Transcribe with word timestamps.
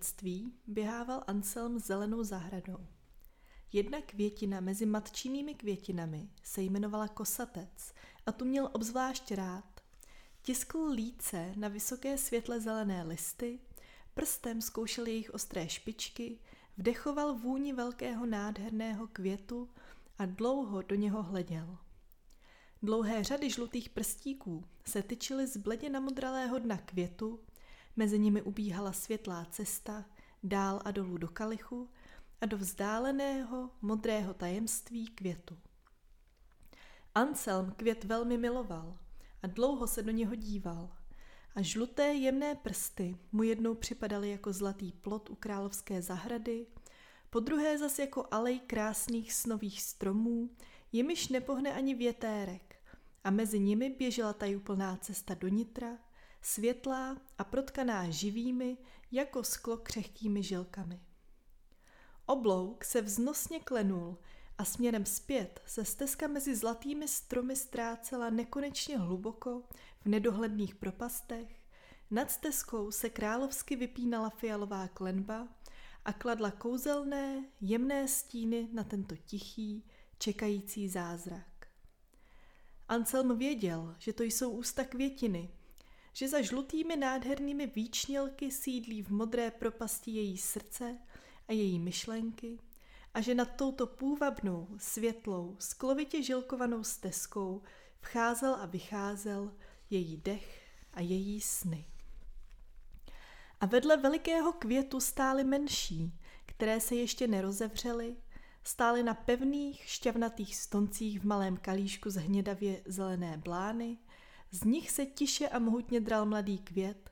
dětství 0.00 0.52
běhával 0.66 1.24
Anselm 1.26 1.78
zelenou 1.78 2.24
zahradou. 2.24 2.86
Jedna 3.72 4.00
květina 4.02 4.60
mezi 4.60 4.86
matčinými 4.86 5.54
květinami 5.54 6.28
se 6.42 6.62
jmenovala 6.62 7.08
kosatec 7.08 7.92
a 8.26 8.32
tu 8.32 8.44
měl 8.44 8.70
obzvlášť 8.72 9.32
rád. 9.32 9.80
Tiskl 10.42 10.90
líce 10.94 11.52
na 11.56 11.68
vysoké 11.68 12.18
světle 12.18 12.60
zelené 12.60 13.02
listy, 13.02 13.58
prstem 14.14 14.60
zkoušel 14.60 15.06
jejich 15.06 15.34
ostré 15.34 15.68
špičky, 15.68 16.38
vdechoval 16.76 17.34
vůni 17.34 17.72
velkého 17.72 18.26
nádherného 18.26 19.06
květu 19.06 19.68
a 20.18 20.26
dlouho 20.26 20.82
do 20.82 20.94
něho 20.94 21.22
hleděl. 21.22 21.78
Dlouhé 22.82 23.24
řady 23.24 23.50
žlutých 23.50 23.88
prstíků 23.88 24.64
se 24.86 25.02
tyčily 25.02 25.46
z 25.46 25.56
bledě 25.56 25.90
namodralého 25.90 26.58
dna 26.58 26.76
květu, 26.76 27.40
mezi 27.96 28.18
nimi 28.18 28.42
ubíhala 28.42 28.92
světlá 28.92 29.44
cesta 29.50 30.04
dál 30.42 30.82
a 30.84 30.90
dolů 30.90 31.18
do 31.18 31.28
kalichu 31.28 31.90
a 32.40 32.46
do 32.46 32.58
vzdáleného 32.58 33.70
modrého 33.82 34.34
tajemství 34.34 35.06
květu. 35.06 35.58
Anselm 37.14 37.70
květ 37.70 38.04
velmi 38.04 38.38
miloval 38.38 38.98
a 39.42 39.46
dlouho 39.46 39.86
se 39.86 40.02
do 40.02 40.10
něho 40.10 40.34
díval 40.34 40.90
a 41.54 41.62
žluté 41.62 42.14
jemné 42.14 42.54
prsty 42.54 43.16
mu 43.32 43.42
jednou 43.42 43.74
připadaly 43.74 44.30
jako 44.30 44.52
zlatý 44.52 44.92
plot 44.92 45.30
u 45.30 45.34
královské 45.34 46.02
zahrady, 46.02 46.66
po 47.30 47.40
druhé 47.40 47.78
zas 47.78 47.98
jako 47.98 48.26
alej 48.30 48.60
krásných 48.60 49.32
snových 49.32 49.82
stromů, 49.82 50.50
jimiž 50.92 51.28
nepohne 51.28 51.74
ani 51.74 51.94
větérek 51.94 52.76
a 53.24 53.30
mezi 53.30 53.60
nimi 53.60 53.90
běžela 53.90 54.32
tajuplná 54.32 54.96
cesta 54.96 55.34
do 55.34 55.48
nitra, 55.48 55.98
světlá 56.42 57.16
a 57.38 57.44
protkaná 57.44 58.10
živými, 58.10 58.76
jako 59.12 59.44
sklo 59.44 59.76
křehkými 59.76 60.42
žilkami. 60.42 61.00
Oblouk 62.26 62.84
se 62.84 63.02
vznosně 63.02 63.60
klenul 63.60 64.18
a 64.58 64.64
směrem 64.64 65.06
zpět 65.06 65.62
se 65.66 65.84
stezka 65.84 66.28
mezi 66.28 66.56
zlatými 66.56 67.08
stromy 67.08 67.56
ztrácela 67.56 68.30
nekonečně 68.30 68.98
hluboko 68.98 69.62
v 70.00 70.06
nedohledných 70.06 70.74
propastech, 70.74 71.60
nad 72.10 72.30
stezkou 72.30 72.90
se 72.90 73.10
královsky 73.10 73.76
vypínala 73.76 74.30
fialová 74.30 74.88
klenba 74.88 75.48
a 76.04 76.12
kladla 76.12 76.50
kouzelné, 76.50 77.44
jemné 77.60 78.08
stíny 78.08 78.68
na 78.72 78.84
tento 78.84 79.16
tichý, 79.16 79.84
čekající 80.18 80.88
zázrak. 80.88 81.66
Anselm 82.88 83.38
věděl, 83.38 83.94
že 83.98 84.12
to 84.12 84.22
jsou 84.22 84.50
ústa 84.50 84.84
květiny, 84.84 85.50
že 86.12 86.28
za 86.28 86.42
žlutými 86.42 86.96
nádhernými 86.96 87.66
výčnělky 87.66 88.50
sídlí 88.50 89.02
v 89.02 89.10
modré 89.10 89.50
propasti 89.50 90.10
její 90.10 90.38
srdce 90.38 90.98
a 91.48 91.52
její 91.52 91.78
myšlenky 91.78 92.58
a 93.14 93.20
že 93.20 93.34
nad 93.34 93.48
touto 93.56 93.86
půvabnou, 93.86 94.68
světlou, 94.78 95.56
sklovitě 95.58 96.22
žilkovanou 96.22 96.84
stezkou 96.84 97.62
vcházel 98.00 98.54
a 98.54 98.66
vycházel 98.66 99.52
její 99.90 100.16
dech 100.16 100.60
a 100.94 101.00
její 101.00 101.40
sny. 101.40 101.86
A 103.60 103.66
vedle 103.66 103.96
velikého 103.96 104.52
květu 104.52 105.00
stály 105.00 105.44
menší, 105.44 106.12
které 106.46 106.80
se 106.80 106.94
ještě 106.94 107.28
nerozevřely, 107.28 108.16
stály 108.64 109.02
na 109.02 109.14
pevných, 109.14 109.82
šťavnatých 109.86 110.56
stoncích 110.56 111.20
v 111.20 111.24
malém 111.24 111.56
kalíšku 111.56 112.10
z 112.10 112.16
hnědavě 112.16 112.82
zelené 112.84 113.36
blány, 113.36 113.98
z 114.50 114.64
nich 114.64 114.90
se 114.90 115.06
tiše 115.06 115.48
a 115.48 115.58
mohutně 115.58 116.00
dral 116.00 116.26
mladý 116.26 116.58
květ, 116.58 117.10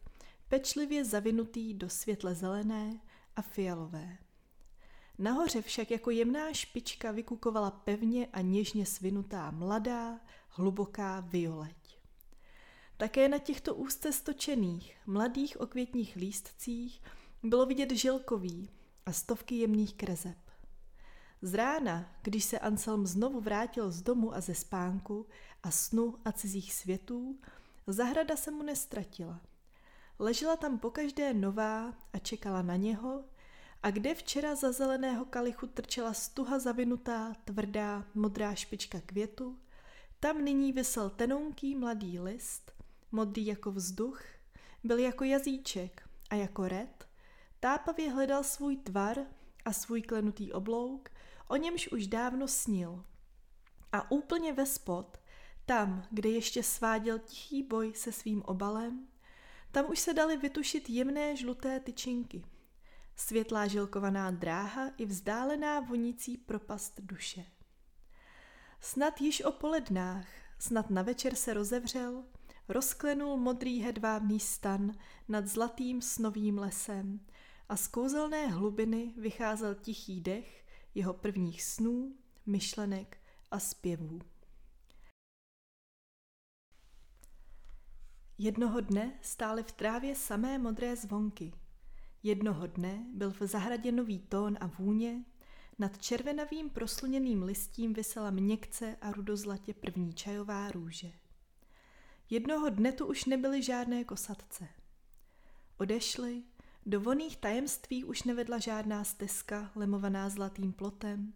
pečlivě 0.49 1.05
zavinutý 1.05 1.75
do 1.75 1.91
světle 1.91 2.35
zelené 2.35 3.01
a 3.37 3.43
fialové. 3.43 4.19
Nahoře 5.19 5.63
však 5.63 5.91
jako 5.91 6.11
jemná 6.11 6.53
špička 6.53 7.11
vykukovala 7.11 7.71
pevně 7.71 8.27
a 8.27 8.41
něžně 8.41 8.87
svinutá 8.87 9.51
mladá, 9.51 10.21
hluboká 10.49 11.21
violeť. 11.21 11.99
Také 12.97 13.29
na 13.29 13.39
těchto 13.39 13.75
úzce 13.75 14.13
stočených, 14.13 14.97
mladých 15.07 15.61
okvětních 15.61 16.17
lístcích 16.17 17.03
bylo 17.43 17.67
vidět 17.67 17.91
žilkový 17.91 18.71
a 19.07 19.13
stovky 19.13 19.55
jemných 19.55 19.95
krezeb. 19.95 20.48
Z 21.43 21.55
rána, 21.55 22.15
když 22.23 22.45
se 22.45 22.59
Anselm 22.59 23.07
znovu 23.07 23.41
vrátil 23.41 23.91
z 23.91 24.03
domu 24.03 24.35
a 24.35 24.41
ze 24.41 24.55
spánku 24.55 25.27
a 25.63 25.71
snu 25.71 26.15
a 26.25 26.33
cizích 26.33 26.75
světů, 26.75 27.39
zahrada 27.87 28.37
se 28.37 28.51
mu 28.51 28.63
nestratila. 28.63 29.41
Ležela 30.19 30.57
tam 30.57 30.79
pokaždé 30.79 31.35
nová 31.35 31.95
a 32.13 32.19
čekala 32.19 32.63
na 32.63 32.77
něho, 32.77 33.25
a 33.83 33.91
kde 33.91 34.15
včera 34.15 34.55
za 34.55 34.73
zeleného 34.73 35.25
kalichu 35.25 35.67
trčela 35.67 36.13
stuha 36.13 36.59
zavinutá, 36.59 37.35
tvrdá, 37.45 38.05
modrá 38.15 38.55
špička 38.55 39.01
květu, 39.07 39.59
tam 40.21 40.45
nyní 40.45 40.73
vysel 40.73 41.11
tenonký 41.11 41.75
mladý 41.75 42.21
list, 42.21 42.73
modrý 43.13 43.47
jako 43.47 43.73
vzduch, 43.73 44.23
byl 44.85 44.99
jako 44.99 45.25
jazíček 45.25 46.09
a 46.31 46.35
jako 46.35 46.69
red, 46.69 47.09
tápavě 47.61 48.11
hledal 48.11 48.45
svůj 48.45 48.77
tvar 48.77 49.19
a 49.65 49.73
svůj 49.73 50.03
klenutý 50.03 50.53
oblouk, 50.53 51.11
o 51.49 51.57
němž 51.57 51.89
už 51.89 52.07
dávno 52.07 52.49
snil. 52.49 53.05
A 53.93 54.11
úplně 54.11 54.53
ve 54.53 54.67
spod, 54.67 55.19
tam, 55.67 56.05
kde 56.11 56.29
ještě 56.29 56.63
sváděl 56.63 57.19
tichý 57.19 57.63
boj 57.63 57.93
se 57.95 58.13
svým 58.13 58.43
obalem, 58.43 59.09
tam 59.73 59.91
už 59.91 59.99
se 59.99 60.15
daly 60.15 60.37
vytušit 60.37 60.91
jemné 60.91 61.37
žluté 61.37 61.81
tyčinky– 61.81 62.45
světlá 63.19 63.67
žilkovaná 63.67 64.31
dráha 64.31 64.91
i 64.97 65.07
vzdálená 65.07 65.81
vonící 65.81 66.37
propast 66.37 67.01
duše. 67.01 67.45
Snad 68.81 69.21
již 69.21 69.43
o 69.43 69.53
polednách, 69.53 70.27
snad 70.59 70.91
na 70.91 71.03
večer 71.03 71.35
se 71.35 71.55
rozevřel, 71.55 72.25
rozklenul 72.69 73.37
modrý 73.37 73.81
hedvábný 73.81 74.41
stan 74.41 74.93
nad 75.29 75.47
zlatým 75.47 76.03
snovým 76.03 76.59
lesem 76.59 77.21
a 77.69 77.77
z 77.77 77.89
kouzelné 77.89 78.47
hlubiny 78.47 79.15
vycházel 79.17 79.75
tichý 79.75 80.21
dech 80.21 80.58
jeho 80.95 81.15
prvních 81.15 81.63
snů, 81.63 82.17
myšlenek 82.47 83.19
a 83.51 83.59
zpěvů. 83.59 84.21
Jednoho 88.39 88.81
dne 88.81 89.19
stály 89.23 89.63
v 89.63 89.73
trávě 89.73 90.15
samé 90.15 90.59
modré 90.59 90.97
zvonky– 90.97 91.53
Jednoho 92.23 92.67
dne 92.67 93.07
byl 93.15 93.31
v 93.31 93.41
zahradě 93.41 93.93
nový 93.93 94.19
tón 94.19 94.59
a 94.61 94.67
vůně, 94.67 95.25
nad 95.79 96.03
červenavým 96.03 96.71
proslněným 96.71 97.43
listím 97.43 97.93
vysela 97.93 98.31
měkce 98.31 98.97
a 99.01 99.13
rudozlatě 99.13 99.75
první 99.75 100.13
čajová 100.13 100.71
růže. 100.71 101.13
Jednoho 102.31 102.71
dne 102.71 102.93
tu 102.93 103.07
už 103.07 103.25
nebyly 103.25 103.63
žádné 103.63 104.05
kosatce. 104.05 104.69
Odešly, 105.77 106.43
do 106.89 107.01
voných 107.01 107.37
tajemství 107.37 108.05
už 108.05 108.23
nevedla 108.23 108.59
žádná 108.59 109.05
stezka 109.05 109.71
lemovaná 109.75 110.29
zlatým 110.29 110.73
plotem, 110.73 111.35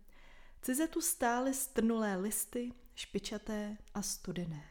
cize 0.63 0.89
tu 0.89 1.01
stály 1.01 1.55
strnulé 1.55 2.17
listy, 2.17 2.73
špičaté 2.94 3.76
a 3.94 4.03
studené. 4.03 4.65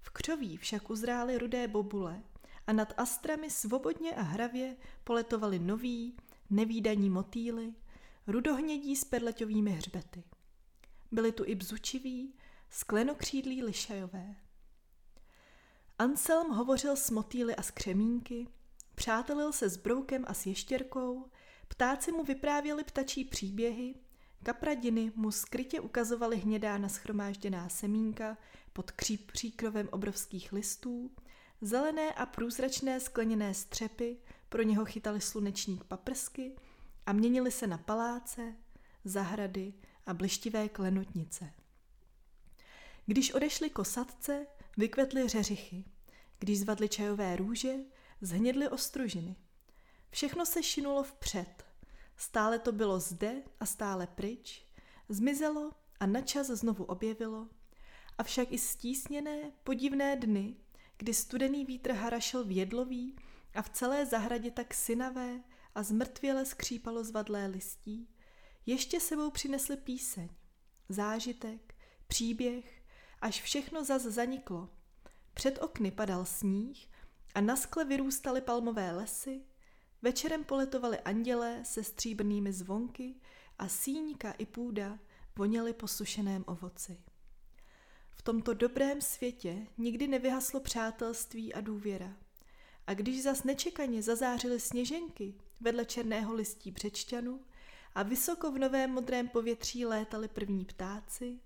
V 0.00 0.10
křoví 0.10 0.56
však 0.56 0.90
uzrály 0.90 1.38
rudé 1.38 1.68
bobule 1.68 2.22
a 2.66 2.72
nad 2.72 2.94
astrami 2.96 3.50
svobodně 3.50 4.14
a 4.14 4.22
hravě 4.22 4.76
poletovali 5.04 5.58
noví, 5.58 6.16
nevýdaní 6.50 7.10
motýly, 7.10 7.74
rudohnědí 8.26 8.96
s 8.96 9.04
perleťovými 9.04 9.70
hřbety. 9.70 10.24
Byli 11.12 11.32
tu 11.32 11.44
i 11.46 11.54
bzučiví, 11.54 12.34
sklenokřídlí 12.70 13.62
lišajové. 13.62 14.36
Anselm 15.98 16.50
hovořil 16.50 16.96
s 16.96 17.10
motýly 17.10 17.56
a 17.56 17.62
s 17.62 17.70
křemínky, 17.70 18.48
přátelil 18.94 19.52
se 19.52 19.68
s 19.68 19.76
broukem 19.76 20.24
a 20.28 20.34
s 20.34 20.46
ještěrkou, 20.46 21.30
ptáci 21.68 22.12
mu 22.12 22.24
vyprávěli 22.24 22.84
ptačí 22.84 23.24
příběhy, 23.24 23.94
kapradiny 24.42 25.12
mu 25.14 25.30
skrytě 25.30 25.80
ukazovaly 25.80 26.36
hnědá 26.36 26.78
naschromážděná 26.78 27.68
semínka 27.68 28.36
pod 28.72 28.90
kříp 28.90 29.32
příkrovem 29.32 29.88
obrovských 29.92 30.52
listů 30.52 31.10
Zelené 31.62 32.12
a 32.12 32.26
průzračné 32.26 33.00
skleněné 33.00 33.54
střepy 33.54 34.16
pro 34.48 34.62
něho 34.62 34.84
chytali 34.84 35.20
sluneční 35.20 35.80
paprsky 35.88 36.56
a 37.06 37.12
měnili 37.12 37.50
se 37.50 37.66
na 37.66 37.78
paláce, 37.78 38.54
zahrady 39.04 39.74
a 40.06 40.14
blištivé 40.14 40.68
klenotnice. 40.68 41.52
Když 43.06 43.32
odešly 43.34 43.70
kosatce, 43.70 44.46
vykvetly 44.76 45.28
řeřichy. 45.28 45.84
Když 46.38 46.60
zvadly 46.60 46.88
čajové 46.88 47.36
růže, 47.36 47.74
zhnědly 48.20 48.68
ostružiny. 48.68 49.36
Všechno 50.10 50.46
se 50.46 50.62
šinulo 50.62 51.02
vpřed. 51.02 51.64
Stále 52.16 52.58
to 52.58 52.72
bylo 52.72 53.00
zde 53.00 53.42
a 53.60 53.66
stále 53.66 54.06
pryč. 54.06 54.66
Zmizelo 55.08 55.70
a 56.00 56.06
načas 56.06 56.46
znovu 56.46 56.84
objevilo. 56.84 57.48
Avšak 58.18 58.52
i 58.52 58.58
stísněné, 58.58 59.52
podivné 59.64 60.16
dny 60.16 60.56
kdy 61.00 61.14
studený 61.14 61.64
vítr 61.64 61.92
harašel 61.92 62.44
v 62.44 62.56
jedlový 62.56 63.16
a 63.54 63.62
v 63.62 63.68
celé 63.68 64.06
zahradě 64.06 64.50
tak 64.50 64.74
synavé 64.74 65.40
a 65.74 65.82
zmrtvěle 65.82 66.46
skřípalo 66.46 67.04
zvadlé 67.04 67.46
listí, 67.46 68.08
ještě 68.66 69.00
sebou 69.00 69.30
přinesli 69.30 69.76
píseň, 69.76 70.28
zážitek, 70.88 71.74
příběh, 72.06 72.82
až 73.20 73.42
všechno 73.42 73.84
zas 73.84 74.02
zaniklo. 74.02 74.68
Před 75.34 75.62
okny 75.62 75.90
padal 75.90 76.24
sníh 76.24 76.89
a 77.34 77.40
na 77.40 77.56
skle 77.56 77.84
vyrůstaly 77.84 78.40
palmové 78.40 78.92
lesy, 78.92 79.42
večerem 80.02 80.44
poletovali 80.44 80.98
andělé 80.98 81.64
se 81.64 81.84
stříbrnými 81.84 82.52
zvonky 82.52 83.14
a 83.58 83.68
síňka 83.68 84.32
i 84.32 84.46
půda 84.46 84.98
voněly 85.36 85.72
po 85.72 85.88
sušeném 85.88 86.44
ovoci. 86.46 87.00
V 88.10 88.22
tomto 88.22 88.54
dobrém 88.54 89.00
světě 89.00 89.66
nikdy 89.78 90.08
nevyhaslo 90.08 90.60
přátelství 90.60 91.54
a 91.54 91.60
důvěra. 91.60 92.16
A 92.86 92.94
když 92.94 93.22
zas 93.22 93.44
nečekaně 93.44 94.02
zazářily 94.02 94.60
sněženky 94.60 95.34
vedle 95.60 95.84
černého 95.84 96.34
listí 96.34 96.70
břečťanu 96.70 97.40
a 97.94 98.02
vysoko 98.02 98.52
v 98.52 98.58
novém 98.58 98.90
modrém 98.90 99.28
povětří 99.28 99.86
létali 99.86 100.28
první 100.28 100.64
ptáci, 100.64 101.40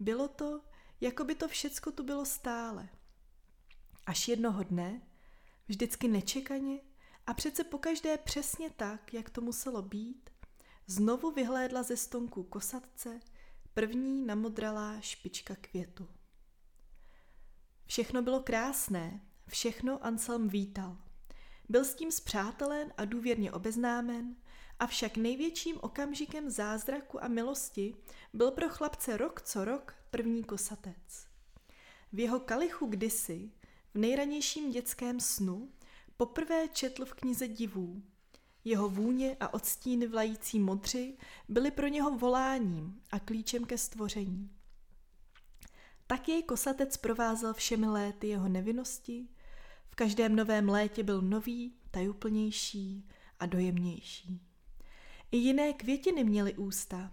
bylo 0.00 0.28
to, 0.28 0.60
jako 1.00 1.24
by 1.24 1.34
to 1.34 1.48
všecko 1.48 1.92
tu 1.92 2.02
bylo 2.02 2.24
stále. 2.24 2.88
Až 4.06 4.28
jednoho 4.28 4.62
dne, 4.62 5.02
vždycky 5.70 6.08
nečekaně 6.08 6.80
a 7.26 7.34
přece 7.34 7.64
pokaždé 7.64 8.18
přesně 8.18 8.70
tak, 8.70 9.14
jak 9.14 9.30
to 9.30 9.40
muselo 9.40 9.82
být, 9.82 10.30
znovu 10.86 11.30
vyhlédla 11.30 11.82
ze 11.82 11.96
stonku 11.96 12.42
kosatce 12.42 13.20
první 13.74 14.26
namodralá 14.26 15.00
špička 15.00 15.56
květu. 15.60 16.08
Všechno 17.86 18.22
bylo 18.22 18.42
krásné, 18.42 19.20
všechno 19.46 20.04
Anselm 20.04 20.48
vítal. 20.48 20.96
Byl 21.68 21.84
s 21.84 21.94
tím 21.94 22.12
zpřátelen 22.12 22.92
a 22.96 23.04
důvěrně 23.04 23.52
obeznámen, 23.52 24.36
avšak 24.78 25.16
největším 25.16 25.76
okamžikem 25.80 26.50
zázraku 26.50 27.24
a 27.24 27.28
milosti 27.28 27.96
byl 28.32 28.50
pro 28.50 28.68
chlapce 28.68 29.16
rok 29.16 29.42
co 29.42 29.64
rok 29.64 29.94
první 30.10 30.44
kosatec. 30.44 31.26
V 32.12 32.20
jeho 32.20 32.40
kalichu 32.40 32.86
kdysi, 32.86 33.50
v 33.94 33.98
nejranějším 33.98 34.70
dětském 34.70 35.20
snu, 35.20 35.68
poprvé 36.16 36.68
četl 36.68 37.04
v 37.04 37.14
knize 37.14 37.48
divů. 37.48 38.02
Jeho 38.64 38.88
vůně 38.88 39.36
a 39.40 39.54
odstíny 39.54 40.06
vlající 40.06 40.58
modři 40.58 41.16
byly 41.48 41.70
pro 41.70 41.88
něho 41.88 42.18
voláním 42.18 43.00
a 43.10 43.18
klíčem 43.18 43.64
ke 43.64 43.78
stvoření. 43.78 44.50
Tak 46.06 46.28
jej 46.28 46.42
kosatec 46.42 46.96
provázel 46.96 47.54
všemi 47.54 47.86
léty 47.86 48.28
jeho 48.28 48.48
nevinnosti, 48.48 49.28
v 49.88 49.94
každém 49.94 50.36
novém 50.36 50.68
létě 50.68 51.02
byl 51.02 51.22
nový, 51.22 51.74
tajuplnější 51.90 53.08
a 53.40 53.46
dojemnější. 53.46 54.40
I 55.32 55.36
jiné 55.36 55.72
květiny 55.72 56.24
měly 56.24 56.54
ústa, 56.54 57.12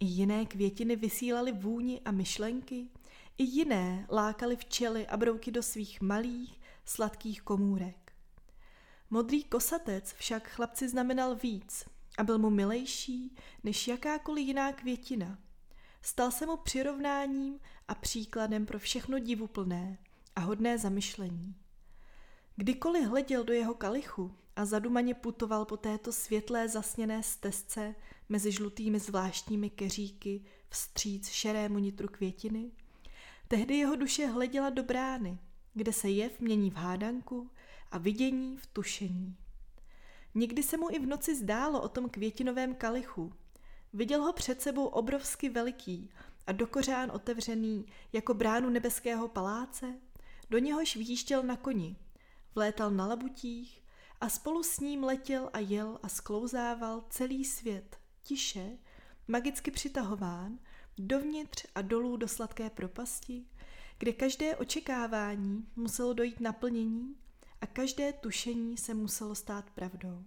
i 0.00 0.04
jiné 0.04 0.46
květiny 0.46 0.96
vysílaly 0.96 1.52
vůni 1.52 2.00
a 2.04 2.10
myšlenky, 2.10 2.88
i 3.38 3.44
jiné 3.44 4.06
lákaly 4.10 4.56
včely 4.56 5.06
a 5.06 5.16
brouky 5.16 5.50
do 5.50 5.62
svých 5.62 6.00
malých, 6.00 6.60
sladkých 6.84 7.42
komůrek. 7.42 8.12
Modrý 9.10 9.44
kosatec 9.44 10.12
však 10.12 10.48
chlapci 10.48 10.88
znamenal 10.88 11.36
víc 11.36 11.84
a 12.18 12.24
byl 12.24 12.38
mu 12.38 12.50
milejší 12.50 13.36
než 13.64 13.88
jakákoliv 13.88 14.46
jiná 14.46 14.72
květina. 14.72 15.38
Stal 16.02 16.30
se 16.30 16.46
mu 16.46 16.56
přirovnáním 16.56 17.60
a 17.88 17.94
příkladem 17.94 18.66
pro 18.66 18.78
všechno 18.78 19.18
divuplné 19.18 19.98
a 20.36 20.40
hodné 20.40 20.78
zamyšlení. 20.78 21.54
Kdykoliv 22.56 23.08
hleděl 23.08 23.44
do 23.44 23.52
jeho 23.52 23.74
kalichu 23.74 24.34
a 24.56 24.64
zadumaně 24.64 25.14
putoval 25.14 25.64
po 25.64 25.76
této 25.76 26.12
světlé 26.12 26.68
zasněné 26.68 27.22
stezce 27.22 27.94
mezi 28.28 28.52
žlutými 28.52 28.98
zvláštními 28.98 29.70
keříky 29.70 30.44
vstříc 30.68 31.28
šerému 31.28 31.78
nitru 31.78 32.08
květiny, 32.08 32.70
tehdy 33.48 33.76
jeho 33.76 33.96
duše 33.96 34.26
hleděla 34.26 34.70
do 34.70 34.82
brány, 34.82 35.38
kde 35.74 35.92
se 35.92 36.10
jev 36.10 36.40
mění 36.40 36.70
v 36.70 36.74
hádanku 36.74 37.50
a 37.90 37.98
vidění 37.98 38.56
v 38.56 38.66
tušení. 38.66 39.36
Někdy 40.34 40.62
se 40.62 40.76
mu 40.76 40.90
i 40.90 40.98
v 40.98 41.06
noci 41.06 41.36
zdálo 41.36 41.82
o 41.82 41.88
tom 41.88 42.08
květinovém 42.08 42.74
kalichu. 42.74 43.32
Viděl 43.92 44.22
ho 44.22 44.32
před 44.32 44.62
sebou 44.62 44.86
obrovsky 44.86 45.48
veliký 45.48 46.10
a 46.46 46.52
dokořán 46.52 47.10
otevřený 47.10 47.86
jako 48.12 48.34
bránu 48.34 48.70
nebeského 48.70 49.28
paláce, 49.28 49.94
do 50.50 50.58
něhož 50.58 50.96
výštěl 50.96 51.42
na 51.42 51.56
koni, 51.56 51.96
vlétal 52.54 52.90
na 52.90 53.06
labutích 53.06 53.82
a 54.20 54.28
spolu 54.28 54.62
s 54.62 54.80
ním 54.80 55.04
letěl 55.04 55.50
a 55.52 55.58
jel 55.58 55.98
a 56.02 56.08
sklouzával 56.08 57.04
celý 57.10 57.44
svět, 57.44 57.98
tiše, 58.22 58.78
magicky 59.28 59.70
přitahován, 59.70 60.58
dovnitř 60.98 61.66
a 61.74 61.82
dolů 61.82 62.16
do 62.16 62.28
sladké 62.28 62.70
propasti, 62.70 63.44
kde 63.98 64.12
každé 64.12 64.56
očekávání 64.56 65.68
muselo 65.76 66.12
dojít 66.12 66.40
naplnění 66.40 67.16
a 67.60 67.66
každé 67.66 68.12
tušení 68.12 68.76
se 68.76 68.94
muselo 68.94 69.34
stát 69.34 69.70
pravdou. 69.70 70.24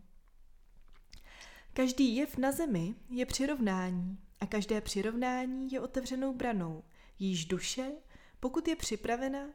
Každý 1.74 2.16
jev 2.16 2.38
na 2.38 2.52
zemi 2.52 2.96
je 3.10 3.26
přirovnání 3.26 4.18
a 4.40 4.46
každé 4.46 4.82
přirovnání 4.82 5.72
je 5.72 5.80
otevřenou 5.80 6.34
branou, 6.34 6.84
již 7.20 7.46
duše, 7.46 7.92
pokud 8.40 8.68
je 8.68 8.76
připravena, 8.76 9.48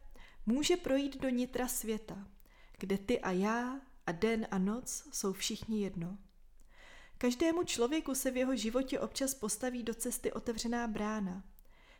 může 0.46 0.76
projít 0.76 1.20
do 1.20 1.28
nitra 1.28 1.68
světa, 1.68 2.28
kde 2.78 2.98
ty 2.98 3.20
a 3.20 3.30
já 3.30 3.80
a 4.06 4.12
den 4.12 4.46
a 4.50 4.58
noc 4.58 5.08
jsou 5.12 5.32
všichni 5.32 5.82
jedno. 5.82 6.18
Každému 7.18 7.64
člověku 7.64 8.14
se 8.14 8.30
v 8.30 8.36
jeho 8.36 8.56
životě 8.56 9.00
občas 9.00 9.34
postaví 9.34 9.82
do 9.82 9.94
cesty 9.94 10.32
otevřená 10.32 10.88
brána. 10.88 11.44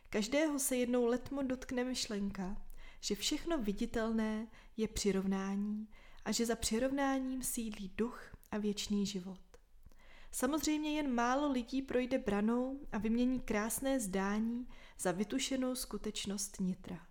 Každého 0.09 0.59
se 0.59 0.75
jednou 0.75 1.05
letmo 1.05 1.43
dotkne 1.43 1.83
myšlenka, 1.83 2.61
že 2.99 3.15
všechno 3.15 3.57
viditelné 3.57 4.47
je 4.77 4.87
přirovnání 4.87 5.87
a 6.25 6.31
že 6.31 6.45
za 6.45 6.55
přirovnáním 6.55 7.43
sídlí 7.43 7.91
duch 7.97 8.35
a 8.51 8.57
věčný 8.57 9.05
život. 9.05 9.39
Samozřejmě 10.31 10.95
jen 10.95 11.13
málo 11.13 11.51
lidí 11.51 11.81
projde 11.81 12.17
branou 12.17 12.79
a 12.91 12.97
vymění 12.97 13.39
krásné 13.39 13.99
zdání 13.99 14.67
za 14.99 15.11
vytušenou 15.11 15.75
skutečnost 15.75 16.59
nitra. 16.59 17.07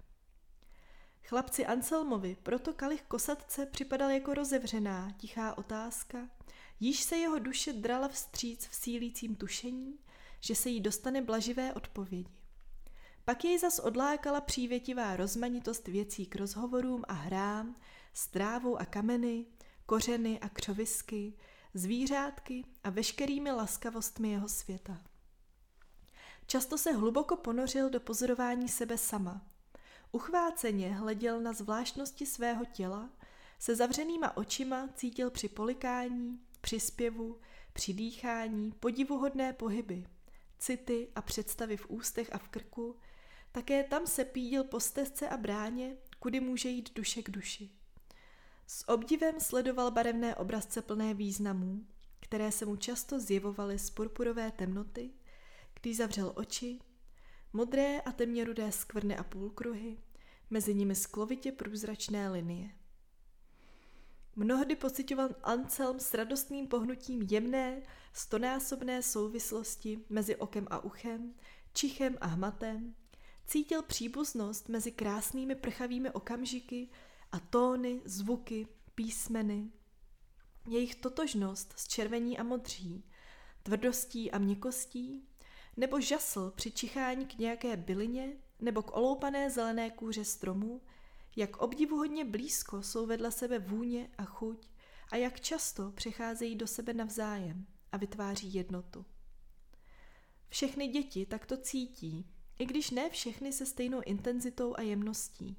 Chlapci 1.23 1.66
Anselmovi 1.66 2.37
proto 2.42 2.73
kalich 2.73 3.02
kosatce 3.02 3.66
připadal 3.66 4.11
jako 4.11 4.35
rozevřená, 4.35 5.11
tichá 5.16 5.59
otázka, 5.59 6.28
již 6.80 7.02
se 7.02 7.16
jeho 7.16 7.38
duše 7.38 7.73
drala 7.73 8.09
vstříc 8.09 8.66
v 8.66 8.75
sílícím 8.75 9.37
tušení, 9.37 9.99
že 10.40 10.54
se 10.54 10.68
jí 10.71 10.80
dostane 10.80 11.23
blaživé 11.23 11.75
odpovědi. 11.75 12.30
Pak 13.25 13.45
jej 13.45 13.59
zas 13.59 13.78
odlákala 13.78 14.40
přívětivá 14.40 15.16
rozmanitost 15.16 15.88
věcí 15.88 16.26
k 16.26 16.37
rozhovorům 16.37 17.02
a 17.09 17.12
hrám, 17.12 17.76
s 18.14 18.28
trávou 18.28 18.76
a 18.76 18.85
kameny, 18.85 19.47
kořeny 19.87 20.40
a 20.40 20.49
křovisky, 20.49 21.35
zvířátky 21.75 22.64
a 22.85 22.90
veškerými 22.90 23.52
laskavostmi 23.52 24.30
jeho 24.30 24.49
světa. 24.49 25.00
Často 26.47 26.78
se 26.78 26.92
hluboko 26.92 27.37
ponořil 27.37 27.90
do 27.90 28.00
pozorování 28.00 28.68
sebe 28.68 28.99
sama. 28.99 29.47
Uchváceně 30.12 30.95
hleděl 30.95 31.40
na 31.40 31.52
zvláštnosti 31.52 32.26
svého 32.26 32.64
těla, 32.64 33.11
se 33.59 33.76
zavřenýma 33.76 34.37
očima 34.37 34.88
cítil 34.95 35.30
při 35.30 35.49
polikání, 35.49 36.40
při 36.66 36.80
zpěvu, 36.80 37.40
při 37.73 37.92
dýchání 37.92 38.73
podivuhodné 38.73 39.52
pohyby, 39.52 40.04
city 40.58 41.08
a 41.14 41.23
představy 41.23 41.76
v 41.76 41.90
ústech 41.90 42.32
a 42.32 42.38
v 42.38 42.49
krku, 42.49 42.96
také 43.52 43.85
tam 43.85 44.06
se 44.06 44.25
pídil 44.25 44.64
po 44.64 44.80
stezce 44.80 45.28
a 45.28 45.37
bráně, 45.37 45.96
kudy 46.18 46.40
může 46.40 46.68
jít 46.68 46.94
duše 46.94 47.23
k 47.23 47.30
duši. 47.30 47.70
S 48.66 48.88
obdivem 48.88 49.40
sledoval 49.40 49.90
barevné 49.90 50.37
obrazce 50.37 50.82
plné 50.82 51.14
významů, 51.14 51.87
které 52.20 52.52
se 52.52 52.66
mu 52.66 52.76
často 52.76 53.20
zjevovaly 53.20 53.78
z 53.78 53.90
purpurové 53.90 54.50
temnoty, 54.50 55.11
když 55.80 55.96
zavřel 55.96 56.32
oči, 56.37 56.78
modré 57.52 58.00
a 58.00 58.12
temně 58.12 58.44
rudé 58.44 58.73
skvrny 58.73 59.16
a 59.16 59.25
půlkruhy, 59.25 59.99
mezi 60.50 60.75
nimi 60.75 60.94
sklovitě 60.94 61.52
průzračné 61.52 62.30
linie. 62.30 62.70
Mnohdy 64.38 64.76
pocitoval 64.76 65.28
Anselm 65.43 66.00
s 66.00 66.14
radostným 66.14 66.66
pohnutím 66.66 67.23
jemné, 67.23 67.83
stonásobné 68.12 69.02
souvislosti 69.02 70.05
mezi 70.09 70.37
okem 70.37 70.66
a 70.71 70.85
uchem, 70.85 71.35
čichem 71.73 72.19
a 72.21 72.26
hmatem, 72.26 72.95
cítil 73.47 73.83
příbuznost 73.83 74.69
mezi 74.69 74.93
krásnými 74.93 75.55
prchavými 75.55 76.11
okamžiky 76.11 76.88
a 77.33 77.40
tóny, 77.40 78.00
zvuky, 78.05 78.66
písmeny. 78.95 79.71
Jejich 80.69 80.95
totožnost 80.95 81.73
s 81.76 81.88
červení 81.88 82.38
a 82.38 82.43
modří, 82.43 83.05
tvrdostí 83.62 84.31
a 84.31 84.38
měkkostí, 84.38 85.28
nebo 85.76 86.00
žasl 86.00 86.52
při 86.57 86.71
čichání 86.71 87.26
k 87.26 87.38
nějaké 87.38 87.76
bylině 87.76 88.37
nebo 88.61 88.83
k 88.83 88.97
oloupané 88.97 89.50
zelené 89.50 89.90
kůře 89.90 90.25
stromů, 90.25 90.81
jak 91.37 91.57
obdivuhodně 91.57 92.25
blízko 92.25 92.83
jsou 92.83 93.07
vedle 93.07 93.33
sebe 93.33 93.59
vůně 93.59 94.11
a 94.19 94.25
chuť 94.25 94.69
a 95.11 95.16
jak 95.16 95.40
často 95.40 95.90
přecházejí 95.90 96.57
do 96.57 96.66
sebe 96.66 96.95
navzájem 96.95 97.66
a 97.93 97.97
vytváří 97.97 98.55
jednotu. 98.55 99.05
Všechny 100.49 100.88
děti 100.88 101.26
takto 101.26 101.57
cítí, 101.57 102.26
i 102.59 102.66
když 102.66 102.90
ne 102.90 103.11
všechny 103.11 103.52
se 103.52 103.66
stejnou 103.66 104.00
intenzitou 104.07 104.75
a 104.76 104.83
jemností. 104.83 105.57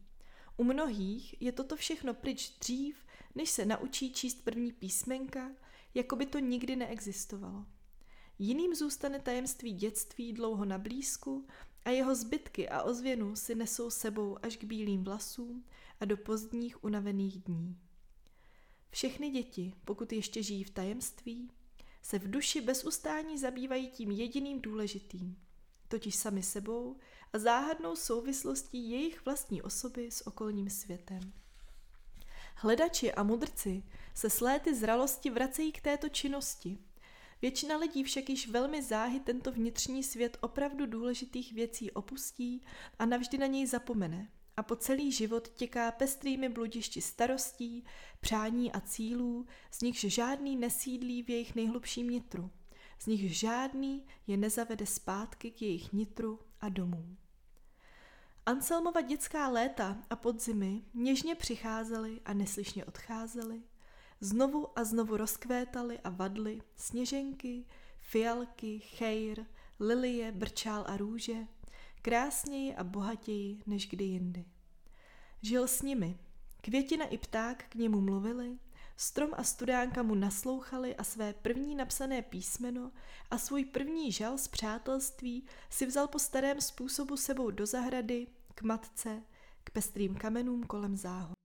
U 0.58 0.64
mnohých 0.64 1.42
je 1.42 1.52
toto 1.52 1.76
všechno 1.76 2.14
pryč 2.14 2.58
dřív, 2.60 3.06
než 3.36 3.50
se 3.50 3.66
naučí 3.66 4.14
číst 4.14 4.44
první 4.44 4.72
písmenka, 4.72 5.52
jako 5.94 6.16
by 6.16 6.26
to 6.26 6.40
nikdy 6.40 6.76
neexistovalo. 6.76 7.66
Jiným 8.40 8.76
zůstane 8.76 9.20
tajemství 9.20 9.74
dětství 9.74 10.34
dlouho 10.34 10.66
na 10.66 10.78
blízku 10.78 11.48
a 11.88 11.90
jeho 11.90 12.16
zbytky 12.16 12.70
a 12.70 12.82
ozvěnu 12.82 13.36
si 13.36 13.56
nesou 13.56 13.90
sebou 13.90 14.38
až 14.42 14.58
k 14.58 14.64
bílým 14.64 15.04
vlasům 15.04 15.66
a 16.00 16.06
do 16.06 16.18
pozdních 16.18 16.84
unavených 16.84 17.40
dní. 17.40 17.78
Všechny 18.90 19.30
děti, 19.30 19.74
pokud 19.86 20.14
ještě 20.14 20.44
žijí 20.44 20.64
v 20.64 20.70
tajemství, 20.70 21.52
se 22.02 22.20
v 22.20 22.32
duši 22.32 22.62
bez 22.62 22.84
ustání 22.84 23.38
zabývají 23.38 23.90
tím 23.90 24.12
jediným 24.12 24.62
důležitým, 24.62 25.38
totiž 25.88 26.16
sami 26.16 26.44
sebou 26.44 26.96
a 27.34 27.40
záhadnou 27.40 27.96
souvislostí 27.96 28.90
jejich 28.90 29.26
vlastní 29.26 29.62
osoby 29.62 30.12
s 30.12 30.28
okolním 30.28 30.70
světem. 30.70 31.34
Hledači 32.56 33.14
a 33.14 33.24
mudrci 33.24 33.84
se 34.14 34.30
s 34.30 34.42
léty 34.42 34.76
zralosti 34.76 35.30
vracejí 35.30 35.72
k 35.72 35.82
této 35.82 36.10
činnosti. 36.10 36.78
Většina 37.42 37.78
lidí 37.78 38.04
však 38.04 38.30
již 38.30 38.48
velmi 38.48 38.84
záhy 38.84 39.20
tento 39.20 39.52
vnitřní 39.52 40.04
svět 40.04 40.38
opravdu 40.42 40.86
důležitých 40.86 41.54
věcí 41.54 41.92
opustí 41.92 42.62
a 43.00 43.06
navždy 43.06 43.38
na 43.38 43.48
něj 43.48 43.68
zapomene. 43.68 44.32
A 44.58 44.64
po 44.64 44.76
celý 44.76 45.12
život 45.12 45.48
těká 45.48 45.92
pestrými 45.92 46.50
bludišti 46.50 47.02
starostí, 47.02 47.86
přání 48.22 48.72
a 48.72 48.80
cílů, 48.80 49.46
z 49.72 49.82
nichž 49.82 50.00
žádný 50.00 50.56
nesídlí 50.56 51.24
v 51.24 51.30
jejich 51.30 51.56
nejhlubším 51.56 52.10
nitru, 52.10 52.52
z 53.00 53.06
nich 53.06 53.38
žádný 53.38 54.06
je 54.28 54.38
nezavede 54.38 54.86
zpátky 54.86 55.52
k 55.52 55.62
jejich 55.62 55.94
nitru 55.94 56.40
a 56.62 56.70
domů. 56.70 57.18
Anselmova 58.46 59.02
dětská 59.02 59.48
léta 59.48 59.98
a 60.10 60.16
podzimy 60.16 60.82
něžně 60.94 61.36
přicházely 61.36 62.22
a 62.26 62.34
neslyšně 62.34 62.86
odcházely, 62.86 63.62
znovu 64.20 64.80
a 64.80 64.84
znovu 64.84 65.18
rozkvétaly 65.18 66.00
a 66.00 66.10
vadly 66.10 66.62
sněženky, 66.76 67.66
fialky, 68.00 68.80
chejr, 68.80 69.46
lilie, 69.80 70.32
brčál 70.32 70.86
a 70.88 70.98
růže, 70.98 71.48
krásněji 72.02 72.76
a 72.76 72.84
bohatěji 72.84 73.64
než 73.66 73.88
kdy 73.88 74.04
jindy. 74.04 74.46
Žil 75.42 75.68
s 75.68 75.82
nimi. 75.82 76.18
Květina 76.62 77.06
i 77.06 77.18
pták 77.18 77.66
k 77.70 77.76
němu 77.76 78.02
mluvili, 78.02 78.58
strom 78.98 79.30
a 79.34 79.44
studánka 79.44 80.04
mu 80.04 80.16
naslouchali 80.16 80.96
a 80.96 81.04
své 81.04 81.34
první 81.34 81.76
napsané 81.76 82.22
písmeno 82.22 82.92
a 83.32 83.38
svůj 83.38 83.66
první 83.66 84.12
žal 84.12 84.38
z 84.38 84.48
přátelství 84.48 85.44
si 85.70 85.86
vzal 85.86 86.08
po 86.08 86.20
starém 86.20 86.62
způsobu 86.62 87.18
sebou 87.18 87.52
do 87.52 87.66
zahrady, 87.66 88.28
k 88.56 88.62
matce, 88.62 89.22
k 89.64 89.70
pestrým 89.70 90.16
kamenům 90.16 90.64
kolem 90.64 90.98
záhonu. 90.98 91.37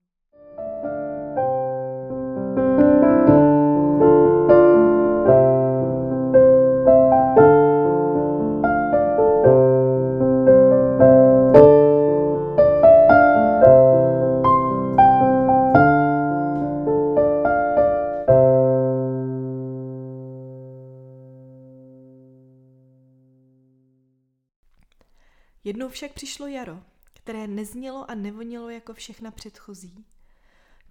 Jednou 25.73 25.89
však 25.89 26.13
přišlo 26.13 26.47
jaro, 26.47 26.83
které 27.13 27.47
neznělo 27.47 28.11
a 28.11 28.15
nevonilo 28.15 28.69
jako 28.69 28.93
všechna 28.93 29.31
předchozí. 29.31 30.05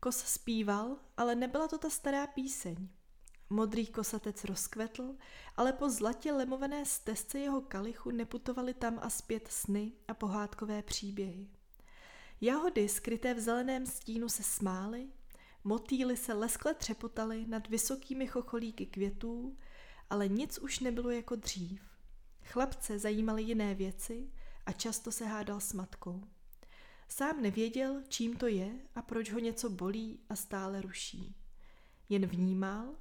Kos 0.00 0.16
zpíval, 0.16 0.96
ale 1.16 1.34
nebyla 1.34 1.68
to 1.68 1.78
ta 1.78 1.90
stará 1.90 2.26
píseň. 2.26 2.88
Modrý 3.50 3.86
kosatec 3.86 4.44
rozkvetl, 4.44 5.14
ale 5.56 5.72
po 5.72 5.90
zlatě 5.90 6.32
lemované 6.32 6.86
stezce 6.86 7.38
jeho 7.38 7.60
kalichu 7.60 8.10
neputovaly 8.10 8.74
tam 8.74 8.98
a 9.02 9.10
zpět 9.10 9.48
sny 9.50 9.92
a 10.08 10.14
pohádkové 10.14 10.82
příběhy. 10.82 11.48
Jahody 12.40 12.88
skryté 12.88 13.34
v 13.34 13.40
zeleném 13.40 13.86
stínu 13.86 14.28
se 14.28 14.42
smály, 14.42 15.08
motýly 15.64 16.16
se 16.16 16.32
leskle 16.32 16.74
třepotaly 16.74 17.46
nad 17.46 17.68
vysokými 17.68 18.26
chocholíky 18.26 18.86
květů, 18.86 19.56
ale 20.10 20.28
nic 20.28 20.58
už 20.58 20.80
nebylo 20.80 21.10
jako 21.10 21.36
dřív. 21.36 21.82
Chlapce 22.44 22.98
zajímaly 22.98 23.42
jiné 23.42 23.74
věci 23.74 24.30
a 24.66 24.72
často 24.72 25.12
se 25.12 25.24
hádal 25.24 25.60
s 25.60 25.72
matkou. 25.72 26.22
Sám 27.08 27.42
nevěděl, 27.42 28.02
čím 28.08 28.36
to 28.36 28.46
je 28.46 28.72
a 28.94 29.02
proč 29.02 29.32
ho 29.32 29.38
něco 29.38 29.70
bolí 29.70 30.20
a 30.28 30.36
stále 30.36 30.80
ruší. 30.80 31.36
Jen 32.08 32.26
vnímal, 32.26 32.94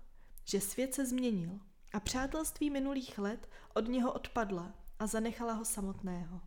že 0.45 0.61
svět 0.61 0.93
se 0.93 1.05
změnil 1.05 1.59
a 1.93 1.99
přátelství 1.99 2.69
minulých 2.69 3.17
let 3.17 3.49
od 3.73 3.87
něho 3.87 4.13
odpadla 4.13 4.73
a 4.99 5.07
zanechala 5.07 5.53
ho 5.53 5.65
samotného. 5.65 6.41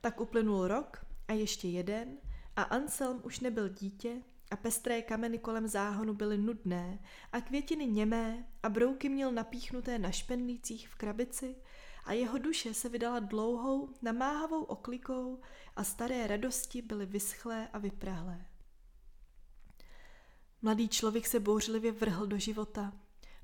Tak 0.00 0.20
uplynul 0.20 0.68
rok 0.68 1.06
a 1.28 1.32
ještě 1.32 1.68
jeden 1.68 2.16
a 2.56 2.62
Anselm 2.62 3.20
už 3.24 3.40
nebyl 3.40 3.68
dítě 3.68 4.22
a 4.50 4.56
pestré 4.56 5.02
kameny 5.02 5.38
kolem 5.38 5.68
záhonu 5.68 6.14
byly 6.14 6.38
nudné 6.38 6.98
a 7.32 7.40
květiny 7.40 7.86
němé 7.86 8.46
a 8.62 8.68
brouky 8.68 9.08
měl 9.08 9.32
napíchnuté 9.32 9.98
na 9.98 10.10
špendlících 10.10 10.88
v 10.88 10.94
krabici 10.94 11.56
a 12.04 12.12
jeho 12.12 12.38
duše 12.38 12.74
se 12.74 12.88
vydala 12.88 13.18
dlouhou, 13.18 13.88
namáhavou 14.02 14.62
oklikou 14.62 15.40
a 15.76 15.84
staré 15.84 16.26
radosti 16.26 16.82
byly 16.82 17.06
vyschlé 17.06 17.68
a 17.72 17.78
vyprahlé. 17.78 18.46
Mladý 20.62 20.88
člověk 20.88 21.26
se 21.26 21.40
bouřlivě 21.40 21.92
vrhl 21.92 22.26
do 22.26 22.38
života. 22.38 22.92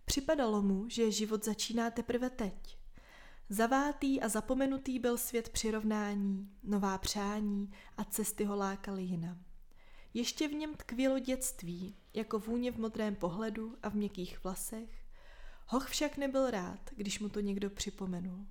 Připadalo 0.05 0.63
mu, 0.63 0.89
že 0.89 1.11
život 1.11 1.45
začíná 1.45 1.91
teprve 1.91 2.31
teď. 2.31 2.79
Zavátý 3.49 4.21
a 4.21 4.29
zapomenutý 4.29 4.99
byl 4.99 5.19
svět 5.19 5.49
přirovnání, 5.49 6.51
nová 6.63 6.99
přání 6.99 7.73
a 7.97 8.05
cesty 8.05 8.45
ho 8.45 8.57
lákaly 8.57 9.03
jinam. 9.03 9.45
Ještě 10.15 10.49
v 10.49 10.53
něm 10.53 10.75
tkvělo 10.75 11.19
dětství, 11.19 11.97
jako 12.15 12.39
vůně 12.39 12.73
v 12.73 12.79
modrém 12.79 13.15
pohledu 13.15 13.77
a 13.83 13.91
v 13.91 13.95
měkkých 13.95 14.45
vlasech, 14.45 15.00
Hoch 15.73 15.89
však 15.89 16.17
nebyl 16.17 16.51
rád, 16.51 16.81
když 16.97 17.21
mu 17.21 17.29
to 17.29 17.41
někdo 17.41 17.71
připomenul. 17.71 18.47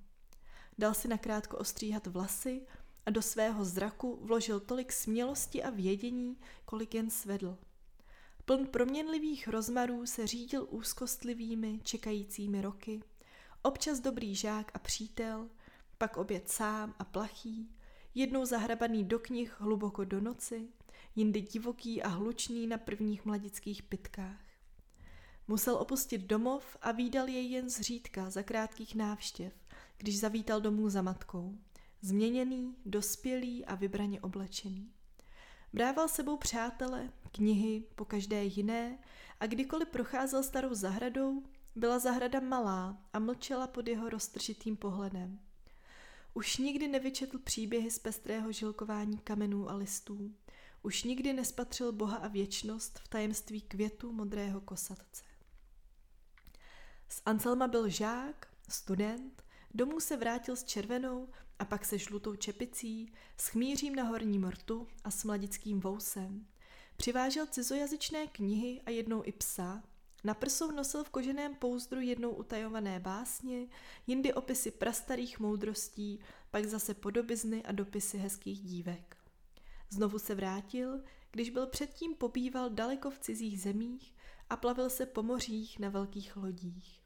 Dal 0.78 0.94
si 0.94 1.08
nakrátko 1.08 1.58
ostříhat 1.58 2.06
vlasy 2.06 2.62
a 3.06 3.10
do 3.10 3.22
svého 3.22 3.64
zraku 3.64 4.18
vložil 4.22 4.60
tolik 4.60 4.92
smělosti 4.92 5.62
a 5.62 5.70
vědění, 5.70 6.36
kolik 6.64 6.94
jen 6.94 7.10
svedl. 7.10 7.58
Pln 8.44 8.66
proměnlivých 8.66 9.48
rozmarů 9.48 10.06
se 10.06 10.26
řídil 10.26 10.66
úzkostlivými, 10.70 11.80
čekajícími 11.82 12.62
roky, 12.62 13.02
občas 13.62 14.00
dobrý 14.00 14.34
žák 14.34 14.70
a 14.74 14.78
přítel, 14.78 15.48
pak 15.98 16.16
oběd 16.16 16.48
sám 16.48 16.94
a 16.98 17.04
plachý, 17.04 17.70
jednou 18.14 18.44
zahrabaný 18.44 19.04
do 19.04 19.18
knih 19.18 19.54
hluboko 19.58 20.04
do 20.04 20.20
noci, 20.20 20.68
jindy 21.16 21.40
divoký 21.40 22.02
a 22.02 22.08
hlučný 22.08 22.66
na 22.66 22.78
prvních 22.78 23.24
mladických 23.24 23.82
pitkách. 23.82 24.49
Musel 25.50 25.76
opustit 25.76 26.20
domov 26.20 26.76
a 26.82 26.92
výdal 26.92 27.28
jej 27.28 27.50
jen 27.50 27.70
zřídka 27.70 28.30
za 28.30 28.42
krátkých 28.42 28.94
návštěv, 28.94 29.52
když 29.98 30.20
zavítal 30.20 30.60
domů 30.60 30.88
za 30.88 31.02
matkou. 31.02 31.58
Změněný, 32.02 32.76
dospělý 32.86 33.64
a 33.64 33.74
vybraně 33.74 34.20
oblečený. 34.20 34.92
Brával 35.72 36.08
sebou 36.08 36.36
přátele, 36.36 37.12
knihy, 37.32 37.84
po 37.94 38.04
každé 38.04 38.44
jiné 38.44 38.98
a 39.40 39.46
kdykoliv 39.46 39.88
procházel 39.88 40.42
starou 40.42 40.74
zahradou, 40.74 41.42
byla 41.76 41.98
zahrada 41.98 42.40
malá 42.40 42.98
a 43.12 43.18
mlčela 43.18 43.66
pod 43.66 43.88
jeho 43.88 44.08
roztržitým 44.08 44.76
pohledem. 44.76 45.40
Už 46.34 46.56
nikdy 46.56 46.88
nevyčetl 46.88 47.38
příběhy 47.38 47.90
z 47.90 47.98
pestrého 47.98 48.52
žilkování 48.52 49.18
kamenů 49.18 49.70
a 49.70 49.74
listů. 49.74 50.34
Už 50.82 51.04
nikdy 51.04 51.32
nespatřil 51.32 51.92
Boha 51.92 52.16
a 52.16 52.28
věčnost 52.28 52.98
v 52.98 53.08
tajemství 53.08 53.60
květu 53.60 54.12
modrého 54.12 54.60
kosatce. 54.60 55.29
Z 57.12 57.22
Anselma 57.26 57.68
byl 57.68 57.88
žák, 57.88 58.46
student, 58.68 59.44
domů 59.74 60.00
se 60.00 60.16
vrátil 60.16 60.56
s 60.56 60.64
červenou 60.64 61.28
a 61.58 61.64
pak 61.64 61.84
se 61.84 61.98
žlutou 61.98 62.36
čepicí, 62.36 63.12
s 63.36 63.48
chmířím 63.48 63.94
na 63.94 64.02
horním 64.02 64.44
rtu 64.44 64.88
a 65.04 65.10
s 65.10 65.24
mladickým 65.24 65.80
vousem. 65.80 66.46
Přivážel 66.96 67.46
cizojazyčné 67.46 68.26
knihy 68.26 68.82
a 68.86 68.90
jednou 68.90 69.22
i 69.24 69.32
psa, 69.32 69.82
na 70.24 70.34
prsou 70.34 70.70
nosil 70.70 71.04
v 71.04 71.10
koženém 71.10 71.54
pouzdru 71.54 72.00
jednou 72.00 72.30
utajované 72.30 73.00
básně, 73.00 73.66
jindy 74.06 74.34
opisy 74.34 74.70
prastarých 74.70 75.40
moudrostí, 75.40 76.20
pak 76.50 76.64
zase 76.64 76.94
podobizny 76.94 77.62
a 77.62 77.72
dopisy 77.72 78.18
hezkých 78.18 78.60
dívek. 78.60 79.16
Znovu 79.88 80.18
se 80.18 80.34
vrátil, 80.34 81.00
když 81.30 81.50
byl 81.50 81.66
předtím 81.66 82.14
pobýval 82.14 82.70
daleko 82.70 83.10
v 83.10 83.18
cizích 83.18 83.60
zemích 83.60 84.14
a 84.50 84.56
plavil 84.56 84.90
se 84.90 85.06
po 85.06 85.22
mořích 85.22 85.78
na 85.78 85.88
velkých 85.88 86.36
lodích. 86.36 86.99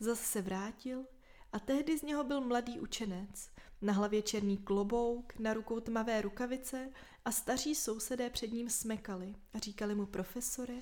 Zase 0.00 0.24
se 0.24 0.42
vrátil 0.42 1.04
a 1.52 1.58
tehdy 1.58 1.98
z 1.98 2.02
něho 2.02 2.24
byl 2.24 2.40
mladý 2.40 2.80
učenec, 2.80 3.50
na 3.82 3.92
hlavě 3.92 4.22
černý 4.22 4.56
klobouk, 4.56 5.38
na 5.38 5.54
rukou 5.54 5.80
tmavé 5.80 6.22
rukavice 6.22 6.90
a 7.24 7.32
staří 7.32 7.74
sousedé 7.74 8.30
před 8.30 8.52
ním 8.52 8.70
smekali 8.70 9.34
a 9.52 9.58
říkali 9.58 9.94
mu 9.94 10.06
profesore, 10.06 10.74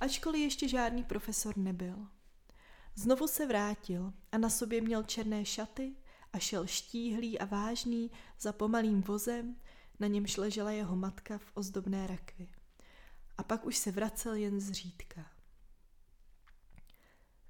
ačkoliv 0.00 0.40
ještě 0.40 0.68
žádný 0.68 1.04
profesor 1.04 1.58
nebyl. 1.58 2.06
Znovu 2.94 3.26
se 3.26 3.46
vrátil 3.46 4.12
a 4.32 4.38
na 4.38 4.50
sobě 4.50 4.80
měl 4.80 5.02
černé 5.02 5.44
šaty 5.44 5.96
a 6.32 6.38
šel 6.38 6.66
štíhlý 6.66 7.38
a 7.38 7.44
vážný 7.44 8.10
za 8.40 8.52
pomalým 8.52 9.02
vozem, 9.02 9.56
na 10.00 10.06
němž 10.06 10.36
ležela 10.36 10.70
jeho 10.70 10.96
matka 10.96 11.38
v 11.38 11.50
ozdobné 11.54 12.06
rakvi. 12.06 12.48
A 13.38 13.42
pak 13.42 13.66
už 13.66 13.76
se 13.76 13.90
vracel 13.90 14.34
jen 14.34 14.60
zřídka. 14.60 15.35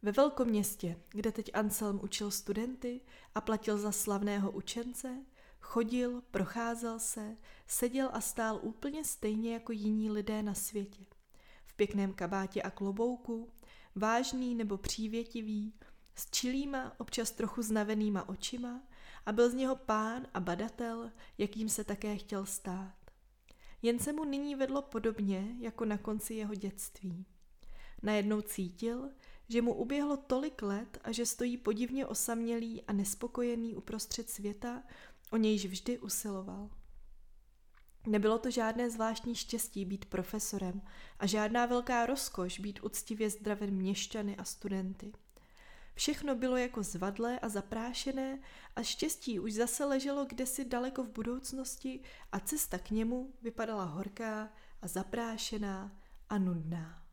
Ve 0.03 0.13
velkoměstě, 0.13 1.01
kde 1.11 1.33
teď 1.33 1.51
Anselm 1.55 2.01
učil 2.03 2.31
studenty 2.31 3.01
a 3.35 3.41
platil 3.41 3.79
za 3.79 3.93
slavného 3.93 4.51
učence, 4.51 5.25
chodil, 5.61 6.23
procházel 6.31 6.99
se, 6.99 7.37
seděl 7.67 8.11
a 8.13 8.21
stál 8.21 8.61
úplně 8.63 9.05
stejně 9.05 9.53
jako 9.53 9.73
jiní 9.73 10.11
lidé 10.11 10.43
na 10.43 10.55
světě. 10.55 11.05
V 11.65 11.75
pěkném 11.75 12.13
kabátě 12.13 12.63
a 12.63 12.71
klobouku, 12.71 13.53
vážný 13.95 14.55
nebo 14.55 14.77
přívětivý, 14.77 15.75
s 16.15 16.31
čilýma, 16.31 16.93
občas 16.99 17.31
trochu 17.31 17.63
znavenýma 17.63 18.29
očima 18.29 18.83
a 19.27 19.33
byl 19.33 19.51
z 19.51 19.55
něho 19.55 19.77
pán 19.77 20.27
a 20.35 20.41
badatel, 20.41 21.11
jakým 21.39 21.69
se 21.69 21.85
také 21.85 22.17
chtěl 22.17 22.47
stát. 22.47 22.95
Jen 23.83 23.99
se 23.99 24.13
mu 24.13 24.25
nyní 24.25 24.55
vedlo 24.55 24.83
podobně 24.83 25.57
jako 25.61 25.85
na 25.85 25.99
konci 25.99 26.35
jeho 26.35 26.55
dětství. 26.55 27.27
Najednou 28.03 28.41
cítil, 28.41 29.11
že 29.49 29.63
mu 29.63 29.75
uběhlo 29.75 30.17
tolik 30.17 30.63
let 30.63 30.99
a 31.05 31.13
že 31.13 31.27
stojí 31.27 31.57
podivně 31.57 32.07
osamělý 32.07 32.83
a 32.83 32.93
nespokojený 32.93 33.77
uprostřed 33.77 34.31
světa, 34.31 34.83
o 35.31 35.37
nějž 35.37 35.67
vždy 35.67 35.99
usiloval. 35.99 36.71
Nebylo 38.07 38.39
to 38.39 38.51
žádné 38.51 38.91
zvláštní 38.91 39.35
štěstí 39.35 39.85
být 39.85 40.05
profesorem 40.05 40.83
a 41.19 41.27
žádná 41.27 41.67
velká 41.67 42.07
rozkoš 42.07 42.61
být 42.61 42.85
uctivě 42.85 43.31
zdravým 43.31 43.75
měšťany 43.75 44.37
a 44.37 44.45
studenty. 44.45 45.13
Všechno 45.95 46.35
bylo 46.35 46.57
jako 46.57 46.83
zvadlé 46.83 47.39
a 47.39 47.49
zaprášené 47.49 48.39
a 48.77 48.83
štěstí 48.83 49.41
už 49.41 49.53
zase 49.53 49.85
leželo 49.85 50.25
kdesi 50.25 50.65
daleko 50.65 51.05
v 51.05 51.11
budoucnosti 51.11 52.01
a 52.33 52.41
cesta 52.41 52.79
k 52.79 52.91
němu 52.91 53.35
vypadala 53.43 53.85
horká 53.85 54.53
a 54.83 54.89
zaprášená 54.89 55.93
a 56.29 56.39
nudná 56.39 57.06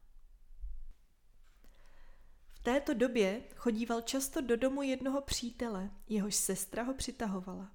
této 2.64 2.94
době 2.94 3.44
chodíval 3.56 4.02
často 4.02 4.42
do 4.42 4.58
domu 4.58 4.82
jednoho 4.82 5.22
přítele, 5.22 5.92
jehož 6.10 6.36
sestra 6.36 6.84
ho 6.84 6.94
přitahovala. 6.94 7.72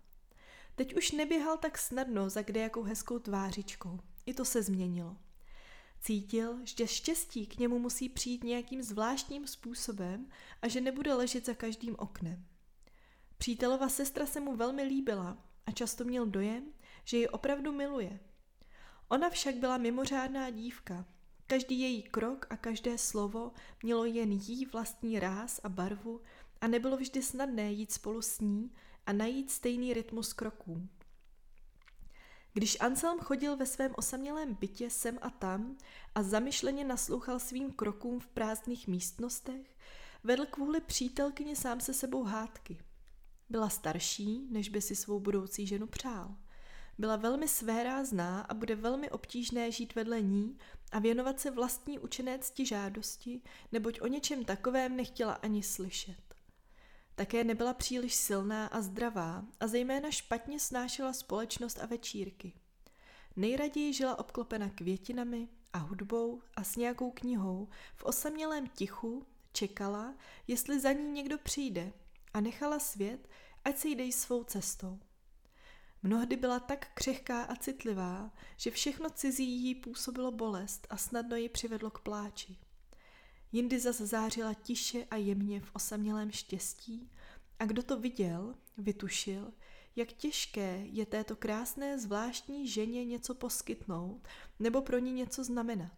Teď 0.75 0.97
už 0.97 1.12
neběhal 1.12 1.59
tak 1.59 1.78
snadno 1.78 2.30
za 2.30 2.42
kde 2.42 2.61
jakou 2.61 2.83
hezkou 2.83 3.18
tvářičkou. 3.18 4.01
I 4.27 4.35
to 4.35 4.44
se 4.44 4.62
změnilo. 4.62 5.16
Cítil, 6.01 6.59
že 6.64 6.87
štěstí 6.87 7.46
k 7.46 7.59
němu 7.59 7.79
musí 7.79 8.09
přijít 8.09 8.44
nějakým 8.44 8.83
zvláštním 8.83 9.46
způsobem 9.46 10.29
a 10.62 10.68
že 10.68 10.81
nebude 10.81 11.14
ležet 11.14 11.46
za 11.46 11.55
každým 11.55 11.94
oknem. 11.98 12.44
Přítelova 13.38 13.88
sestra 13.88 14.27
se 14.27 14.40
mu 14.40 14.57
velmi 14.57 14.83
líbila 14.83 15.38
a 15.66 15.70
často 15.70 16.05
měl 16.05 16.27
dojem, 16.27 16.72
že 17.05 17.16
ji 17.16 17.29
opravdu 17.29 17.72
miluje. 17.72 18.20
Ona 19.09 19.31
však 19.31 19.55
byla 19.55 19.79
mimořádná 19.79 20.51
dívka 20.51 21.05
Každý 21.51 21.81
její 21.81 22.03
krok 22.03 22.47
a 22.51 22.57
každé 22.57 22.99
slovo 22.99 23.53
mělo 23.83 24.05
jen 24.05 24.33
jí 24.33 24.67
vlastní 24.67 25.21
ráz 25.21 25.61
a 25.63 25.69
barvu 25.69 26.21
a 26.61 26.67
nebylo 26.67 26.97
vždy 26.97 27.23
snadné 27.23 27.73
jít 27.73 27.93
spolu 27.93 28.23
s 28.23 28.41
ní 28.41 28.73
a 29.07 29.13
najít 29.13 29.51
stejný 29.51 29.95
rytmus 29.95 30.33
kroků. 30.33 30.89
Když 32.53 32.81
Anselm 32.81 33.19
chodil 33.19 33.57
ve 33.57 33.67
svém 33.67 33.95
osamělém 33.97 34.55
bytě 34.55 34.91
sem 34.91 35.19
a 35.23 35.31
tam 35.31 35.77
a 36.15 36.23
zamyšleně 36.23 36.85
naslouchal 36.85 37.39
svým 37.39 37.73
krokům 37.73 38.21
v 38.21 38.27
prázdných 38.27 38.89
místnostech, 38.89 39.77
vedl 40.25 40.47
kvůli 40.47 40.81
přítelkyni 40.81 41.57
sám 41.57 41.81
se 41.81 41.95
sebou 41.95 42.25
hádky. 42.25 42.79
Byla 43.49 43.69
starší, 43.69 44.47
než 44.51 44.69
by 44.69 44.83
si 44.83 44.97
svou 44.97 45.21
budoucí 45.21 45.67
ženu 45.67 45.87
přál. 45.87 46.35
Byla 46.99 47.17
velmi 47.17 47.49
svérázná 47.49 48.41
a 48.41 48.55
bude 48.55 48.75
velmi 48.75 49.11
obtížné 49.11 49.73
žít 49.73 49.95
vedle 49.95 50.23
ní 50.23 50.59
a 50.92 50.98
věnovat 50.98 51.40
se 51.40 51.51
vlastní 51.51 51.98
učené 51.98 52.38
cti 52.38 52.66
žádosti, 52.66 53.42
neboť 53.72 54.01
o 54.01 54.07
něčem 54.07 54.44
takovém 54.44 54.96
nechtěla 54.96 55.33
ani 55.33 55.62
slyšet. 55.62 56.35
Také 57.14 57.44
nebyla 57.44 57.74
příliš 57.74 58.14
silná 58.14 58.66
a 58.66 58.81
zdravá 58.81 59.44
a 59.61 59.66
zejména 59.66 60.11
špatně 60.11 60.61
snášela 60.61 61.12
společnost 61.12 61.79
a 61.83 61.87
večírky. 61.87 62.53
Nejraději 63.37 63.92
žila 63.92 64.18
obklopena 64.18 64.70
květinami 64.70 65.48
a 65.72 65.79
hudbou 65.79 66.42
a 66.57 66.64
s 66.64 66.77
nějakou 66.77 67.11
knihou, 67.11 67.68
v 67.96 68.05
osamělém 68.05 68.68
tichu 68.68 69.27
čekala, 69.53 70.14
jestli 70.46 70.81
za 70.81 70.92
ní 70.92 71.12
někdo 71.12 71.38
přijde 71.38 71.92
a 72.35 72.40
nechala 72.40 72.79
svět, 72.79 73.29
ať 73.64 73.79
se 73.79 73.88
jde 73.88 74.05
svou 74.12 74.44
cestou. 74.44 74.98
Mnohdy 76.03 76.37
byla 76.37 76.61
tak 76.61 76.91
křehká 76.95 77.43
a 77.43 77.57
citlivá, 77.57 78.31
že 78.57 78.71
všechno 78.71 79.11
cizí 79.11 79.65
jí 79.65 79.75
působilo 79.75 80.33
bolest 80.33 80.87
a 80.91 80.97
snadno 80.97 81.37
ji 81.37 81.49
přivedlo 81.49 81.91
k 81.91 82.01
pláči. 82.01 82.57
Jindy 83.53 83.81
zase 83.81 84.07
zářila 84.07 84.55
tiše 84.55 85.05
a 85.11 85.17
jemně 85.17 85.61
v 85.61 85.71
osamělém 85.73 86.31
štěstí 86.31 87.11
a 87.59 87.67
kdo 87.67 87.83
to 87.83 88.01
viděl, 88.01 88.55
vytušil, 88.77 89.53
jak 89.97 90.13
těžké 90.13 90.87
je 90.87 91.07
této 91.07 91.37
krásné 91.37 91.99
zvláštní 91.99 92.69
ženě 92.69 93.05
něco 93.05 93.35
poskytnout 93.35 94.29
nebo 94.59 94.83
pro 94.83 94.99
ní 94.99 95.13
něco 95.13 95.45
znamenat. 95.45 95.98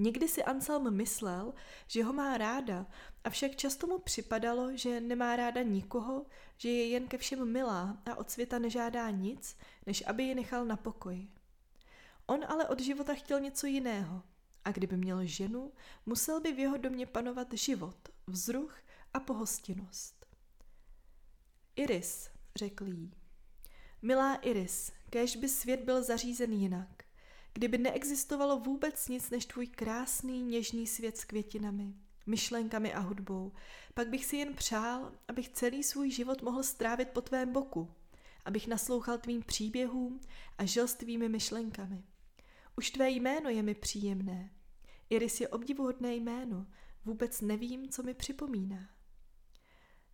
Někdy 0.00 0.28
si 0.28 0.44
Anselm 0.44 0.94
myslel, 0.96 1.54
že 1.86 2.04
ho 2.04 2.12
má 2.12 2.38
ráda, 2.38 2.86
avšak 3.24 3.56
často 3.56 3.86
mu 3.86 3.98
připadalo, 3.98 4.76
že 4.76 5.00
nemá 5.00 5.36
ráda 5.36 5.62
nikoho, 5.62 6.26
že 6.56 6.68
je 6.68 6.88
jen 6.88 7.08
ke 7.08 7.18
všem 7.18 7.52
milá 7.52 8.02
a 8.06 8.14
od 8.14 8.30
světa 8.30 8.58
nežádá 8.58 9.10
nic, 9.10 9.56
než 9.86 10.04
aby 10.06 10.22
ji 10.22 10.34
nechal 10.34 10.64
na 10.64 10.76
pokoji. 10.76 11.28
On 12.26 12.44
ale 12.48 12.68
od 12.68 12.80
života 12.80 13.14
chtěl 13.14 13.40
něco 13.40 13.66
jiného 13.66 14.22
a 14.64 14.72
kdyby 14.72 14.96
měl 14.96 15.26
ženu, 15.26 15.72
musel 16.06 16.40
by 16.40 16.52
v 16.52 16.58
jeho 16.58 16.76
domě 16.76 17.06
panovat 17.06 17.52
život, 17.52 18.08
vzruch 18.26 18.78
a 19.14 19.20
pohostinnost. 19.20 20.26
Iris, 21.76 22.30
řekl 22.56 22.86
jí. 22.86 23.12
Milá 24.02 24.34
Iris, 24.34 24.92
kéž 25.10 25.36
by 25.36 25.48
svět 25.48 25.80
byl 25.80 26.02
zařízen 26.02 26.52
jinak 26.52 27.09
kdyby 27.52 27.78
neexistovalo 27.78 28.60
vůbec 28.60 29.08
nic 29.08 29.30
než 29.30 29.46
tvůj 29.46 29.66
krásný, 29.66 30.42
něžný 30.42 30.86
svět 30.86 31.16
s 31.16 31.24
květinami, 31.24 31.94
myšlenkami 32.26 32.94
a 32.94 32.98
hudbou, 32.98 33.52
pak 33.94 34.08
bych 34.08 34.24
si 34.24 34.36
jen 34.36 34.54
přál, 34.54 35.12
abych 35.28 35.48
celý 35.48 35.82
svůj 35.82 36.10
život 36.10 36.42
mohl 36.42 36.62
strávit 36.62 37.08
po 37.08 37.20
tvém 37.20 37.52
boku, 37.52 37.94
abych 38.44 38.66
naslouchal 38.66 39.18
tvým 39.18 39.42
příběhům 39.42 40.20
a 40.58 40.64
žil 40.64 40.88
s 40.88 40.94
tvými 40.94 41.28
myšlenkami. 41.28 42.02
Už 42.76 42.90
tvé 42.90 43.10
jméno 43.10 43.50
je 43.50 43.62
mi 43.62 43.74
příjemné. 43.74 44.50
Iris 45.10 45.40
je 45.40 45.48
obdivuhodné 45.48 46.14
jméno, 46.14 46.66
vůbec 47.04 47.40
nevím, 47.40 47.88
co 47.88 48.02
mi 48.02 48.14
připomíná. 48.14 48.88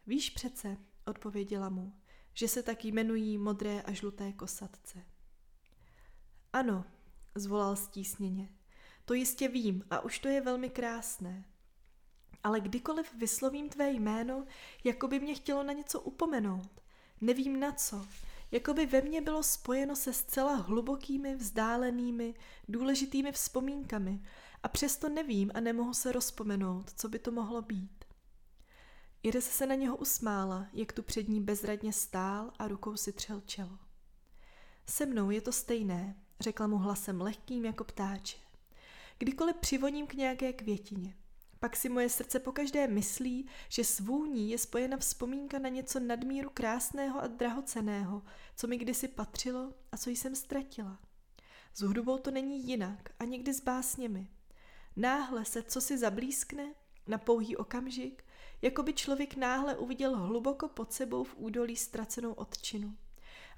Víš 0.07 0.31
přece, 0.31 0.77
odpověděla 1.05 1.69
mu, 1.69 2.01
že 2.35 2.49
se 2.49 2.63
tak 2.63 2.85
jmenují 2.85 3.39
modré 3.39 3.83
a 3.83 3.93
žluté 3.93 4.33
kosatce. 4.33 5.05
Ano, 6.53 6.85
zvolal 7.37 7.77
stísněně. 7.77 8.49
To 9.05 9.15
jistě 9.15 9.49
vím 9.49 9.85
a 9.91 10.01
už 10.01 10.19
to 10.19 10.29
je 10.29 10.41
velmi 10.41 10.71
krásné. 10.71 11.45
Ale 12.43 12.61
kdykoliv 12.61 13.15
vyslovím 13.15 13.69
tvé 13.69 13.91
jméno, 13.91 14.47
jako 14.85 15.09
by 15.09 15.21
mě 15.21 15.35
chtělo 15.35 15.63
na 15.63 15.73
něco 15.73 16.01
upomenout. 16.01 16.81
Nevím 17.21 17.61
na 17.61 17.73
co. 17.73 18.07
Jako 18.51 18.75
by 18.75 18.87
ve 18.87 19.01
mně 19.01 19.21
bylo 19.21 19.43
spojeno 19.43 19.97
se 19.97 20.13
zcela 20.13 20.55
hlubokými, 20.55 21.35
vzdálenými, 21.37 22.35
důležitými 22.69 23.33
vzpomínkami 23.33 24.23
a 24.63 24.69
přesto 24.69 25.09
nevím 25.09 25.51
a 25.55 25.61
nemohu 25.61 25.95
se 25.95 26.13
rozpomenout, 26.13 26.93
co 26.97 27.09
by 27.09 27.19
to 27.19 27.33
mohlo 27.33 27.63
být. 27.63 28.05
Iris 29.23 29.51
se 29.51 29.67
na 29.67 29.75
něho 29.75 29.97
usmála, 29.97 30.67
jak 30.73 30.93
tu 30.93 31.03
před 31.03 31.29
ní 31.29 31.41
bezradně 31.41 31.93
stál 31.93 32.53
a 32.59 32.69
rukou 32.69 32.97
si 32.97 33.13
třel 33.13 33.41
čelo. 33.41 33.79
Se 34.87 35.07
mnou 35.07 35.31
je 35.31 35.41
to 35.41 35.53
stejné, 35.53 36.17
řekla 36.41 36.67
mu 36.67 36.79
hlasem 36.79 37.21
lehkým 37.21 37.65
jako 37.65 37.85
ptáče. 37.85 38.37
Kdykoliv 39.19 39.57
přivoním 39.57 40.07
k 40.07 40.15
nějaké 40.15 40.53
květině. 40.53 41.17
Pak 41.61 41.77
si 41.77 41.89
moje 41.89 42.09
srdce 42.09 42.41
pokaždé 42.41 42.87
myslí, 42.89 43.49
že 43.69 43.85
svůní 43.85 44.51
je 44.51 44.59
spojena 44.59 44.97
vzpomínka 44.97 45.59
na 45.59 45.69
něco 45.69 46.01
nadmíru 46.01 46.51
krásného 46.55 47.23
a 47.23 47.27
drahoceného, 47.27 48.23
co 48.57 48.67
mi 48.67 48.79
kdysi 48.79 49.09
patřilo 49.09 49.73
a 49.93 49.97
co 49.97 50.11
jsem 50.11 50.35
ztratila. 50.35 50.99
S 51.75 51.81
hudbou 51.81 52.19
to 52.19 52.31
není 52.31 52.69
jinak 52.69 53.11
a 53.19 53.25
někdy 53.25 53.55
s 53.55 53.61
básněmi. 53.61 54.31
Náhle 54.97 55.45
se 55.45 55.63
co 55.63 55.81
si 55.81 55.99
zablískne 55.99 56.75
na 57.07 57.19
pouhý 57.19 57.57
okamžik, 57.57 58.25
jako 58.63 58.83
by 58.83 58.93
člověk 58.93 59.37
náhle 59.37 59.77
uviděl 59.77 60.17
hluboko 60.17 60.69
pod 60.69 60.93
sebou 60.93 61.25
v 61.25 61.37
údolí 61.37 61.77
ztracenou 61.77 62.33
odčinu. 62.33 62.97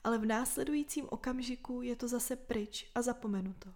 Ale 0.09 0.18
v 0.18 0.27
následujícím 0.27 1.07
okamžiku 1.11 1.83
je 1.83 1.97
to 1.97 2.09
zase 2.09 2.37
pryč 2.37 2.90
a 2.94 3.03
zapomenuto. 3.03 3.75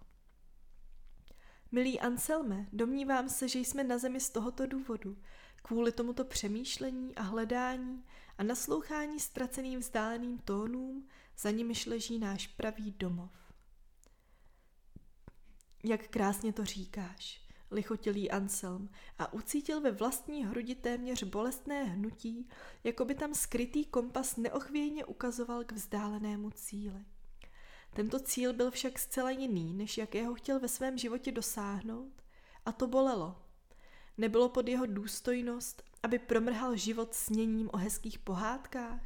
Milý 1.71 1.99
Anselme, 1.99 2.67
domnívám 2.73 3.29
se, 3.29 3.47
že 3.47 3.59
jsme 3.59 3.83
na 3.83 3.97
zemi 3.97 4.19
z 4.19 4.29
tohoto 4.29 4.65
důvodu, 4.65 5.17
kvůli 5.55 5.91
tomuto 5.91 6.25
přemýšlení 6.25 7.15
a 7.15 7.21
hledání 7.21 8.03
a 8.37 8.43
naslouchání 8.43 9.19
ztraceným 9.19 9.79
vzdáleným 9.79 10.37
tónům, 10.37 11.07
za 11.37 11.51
nimiž 11.51 11.85
leží 11.85 12.19
náš 12.19 12.47
pravý 12.47 12.91
domov. 12.91 13.31
Jak 15.83 16.07
krásně 16.07 16.53
to 16.53 16.65
říkáš, 16.65 17.42
lichotilý 17.73 18.31
Anselm 18.31 18.89
a 19.19 19.33
ucítil 19.33 19.81
ve 19.81 19.91
vlastní 19.91 20.45
hrudi 20.45 20.75
téměř 20.75 21.23
bolestné 21.23 21.83
hnutí, 21.83 22.49
jako 22.83 23.05
by 23.05 23.15
tam 23.15 23.33
skrytý 23.33 23.85
kompas 23.85 24.37
neochvějně 24.37 25.05
ukazoval 25.05 25.63
k 25.63 25.71
vzdálenému 25.71 26.49
cíli. 26.51 27.05
Tento 27.93 28.19
cíl 28.19 28.53
byl 28.53 28.71
však 28.71 28.99
zcela 28.99 29.31
jiný, 29.31 29.73
než 29.73 29.97
jakého 29.97 30.33
chtěl 30.33 30.59
ve 30.59 30.67
svém 30.67 30.97
životě 30.97 31.31
dosáhnout, 31.31 32.13
a 32.65 32.71
to 32.71 32.87
bolelo. 32.87 33.35
Nebylo 34.17 34.49
pod 34.49 34.67
jeho 34.67 34.85
důstojnost, 34.85 35.83
aby 36.03 36.19
promrhal 36.19 36.75
život 36.75 37.13
sněním 37.13 37.69
o 37.73 37.77
hezkých 37.77 38.19
pohádkách? 38.19 39.01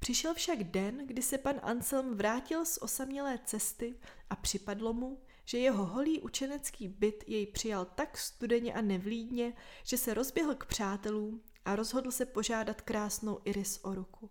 Přišel 0.00 0.34
však 0.34 0.64
den, 0.64 1.06
kdy 1.06 1.22
se 1.22 1.38
pan 1.38 1.60
Anselm 1.62 2.14
vrátil 2.14 2.64
z 2.64 2.78
osamělé 2.82 3.38
cesty 3.44 3.94
a 4.30 4.36
připadlo 4.36 4.92
mu, 4.92 5.22
že 5.44 5.58
jeho 5.58 5.86
holý 5.86 6.20
učenecký 6.20 6.88
byt 6.88 7.24
jej 7.26 7.46
přijal 7.46 7.84
tak 7.84 8.18
studeně 8.18 8.74
a 8.74 8.80
nevlídně, 8.80 9.52
že 9.84 9.98
se 9.98 10.14
rozběhl 10.14 10.54
k 10.54 10.66
přátelům 10.66 11.42
a 11.64 11.76
rozhodl 11.76 12.10
se 12.10 12.26
požádat 12.26 12.80
krásnou 12.80 13.40
Iris 13.44 13.80
o 13.82 13.94
ruku. 13.94 14.30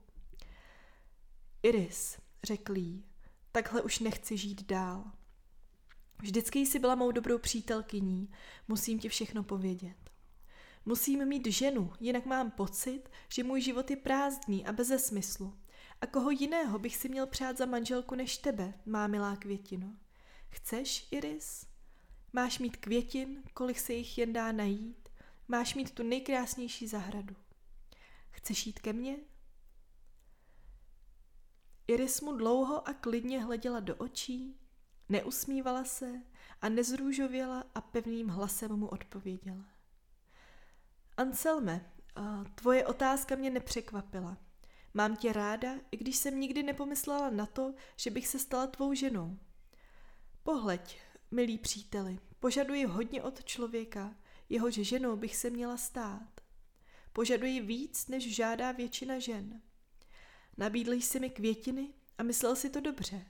Iris, 1.64 2.18
řekl 2.44 2.78
jí, 2.78 3.06
takhle 3.52 3.82
už 3.82 4.00
nechci 4.00 4.38
žít 4.38 4.64
dál. 4.66 5.12
Vždycky 6.22 6.60
jsi 6.60 6.80
byla 6.80 6.96
mou 6.96 7.12
dobrou 7.12 7.38
přítelkyní, 7.38 8.32
musím 8.68 9.00
ti 9.00 9.10
všechno 9.10 9.44
povědět. 9.44 9.98
Musím 10.86 11.26
mít 11.26 11.48
ženu, 11.48 11.94
jinak 12.00 12.26
mám 12.26 12.52
pocit, 12.52 13.10
že 13.30 13.44
můj 13.44 13.62
život 13.62 13.90
je 13.90 13.98
prázdný 13.98 14.66
a 14.66 14.72
bez 14.72 15.06
smyslu. 15.06 15.60
A 16.02 16.06
koho 16.06 16.30
jiného 16.30 16.80
bych 16.80 16.96
si 16.96 17.10
měl 17.10 17.28
přát 17.28 17.58
za 17.58 17.66
manželku 17.66 18.16
než 18.16 18.38
tebe, 18.38 18.74
má 18.86 19.08
milá 19.08 19.36
květino? 19.36 19.96
Chceš, 20.54 21.08
Iris? 21.12 21.66
Máš 22.34 22.60
mít 22.60 22.78
květin, 22.78 23.44
kolik 23.54 23.80
se 23.80 23.94
jich 23.94 24.18
jen 24.18 24.34
dá 24.34 24.52
najít? 24.52 25.10
Máš 25.48 25.76
mít 25.76 25.92
tu 25.92 26.04
nejkrásnější 26.04 26.88
zahradu. 26.88 27.36
Chceš 28.32 28.68
jít 28.68 28.80
ke 28.80 28.94
mně? 28.94 29.18
Iris 31.88 32.22
mu 32.22 32.38
dlouho 32.38 32.88
a 32.88 32.94
klidně 32.94 33.44
hleděla 33.44 33.80
do 33.80 33.96
očí, 33.96 34.60
neusmívala 35.10 35.84
se 35.86 36.22
a 36.62 36.70
nezrůžověla 36.70 37.64
a 37.76 37.82
pevným 37.82 38.28
hlasem 38.28 38.76
mu 38.76 38.88
odpověděla. 38.88 39.66
Anselme, 41.18 41.92
tvoje 42.56 42.86
otázka 42.88 43.36
mě 43.36 43.50
nepřekvapila. 43.50 44.38
Mám 44.94 45.16
tě 45.16 45.34
ráda, 45.34 45.76
i 45.92 45.98
když 45.98 46.16
jsem 46.16 46.40
nikdy 46.40 46.64
nepomyslela 46.64 47.30
na 47.30 47.46
to, 47.46 47.74
že 47.96 48.12
bych 48.12 48.28
se 48.28 48.40
stala 48.40 48.68
tvou 48.68 48.94
ženou. 48.94 49.40
Pohleď, 50.44 51.00
milí 51.32 51.58
příteli, 51.58 52.20
požaduji 52.40 52.86
hodně 52.86 53.24
od 53.24 53.44
člověka, 53.44 54.16
jehož 54.50 54.74
ženou 54.74 55.16
bych 55.16 55.36
se 55.36 55.50
měla 55.50 55.78
stát. 55.78 56.42
Požaduji 57.14 57.62
víc, 57.62 58.08
než 58.08 58.36
žádá 58.36 58.72
většina 58.72 59.20
žen. 59.20 59.62
Nabídl 60.58 60.92
jsi 60.92 61.20
mi 61.20 61.30
květiny 61.30 61.94
a 62.18 62.24
myslel 62.24 62.56
si 62.56 62.70
to 62.70 62.80
dobře. 62.80 63.26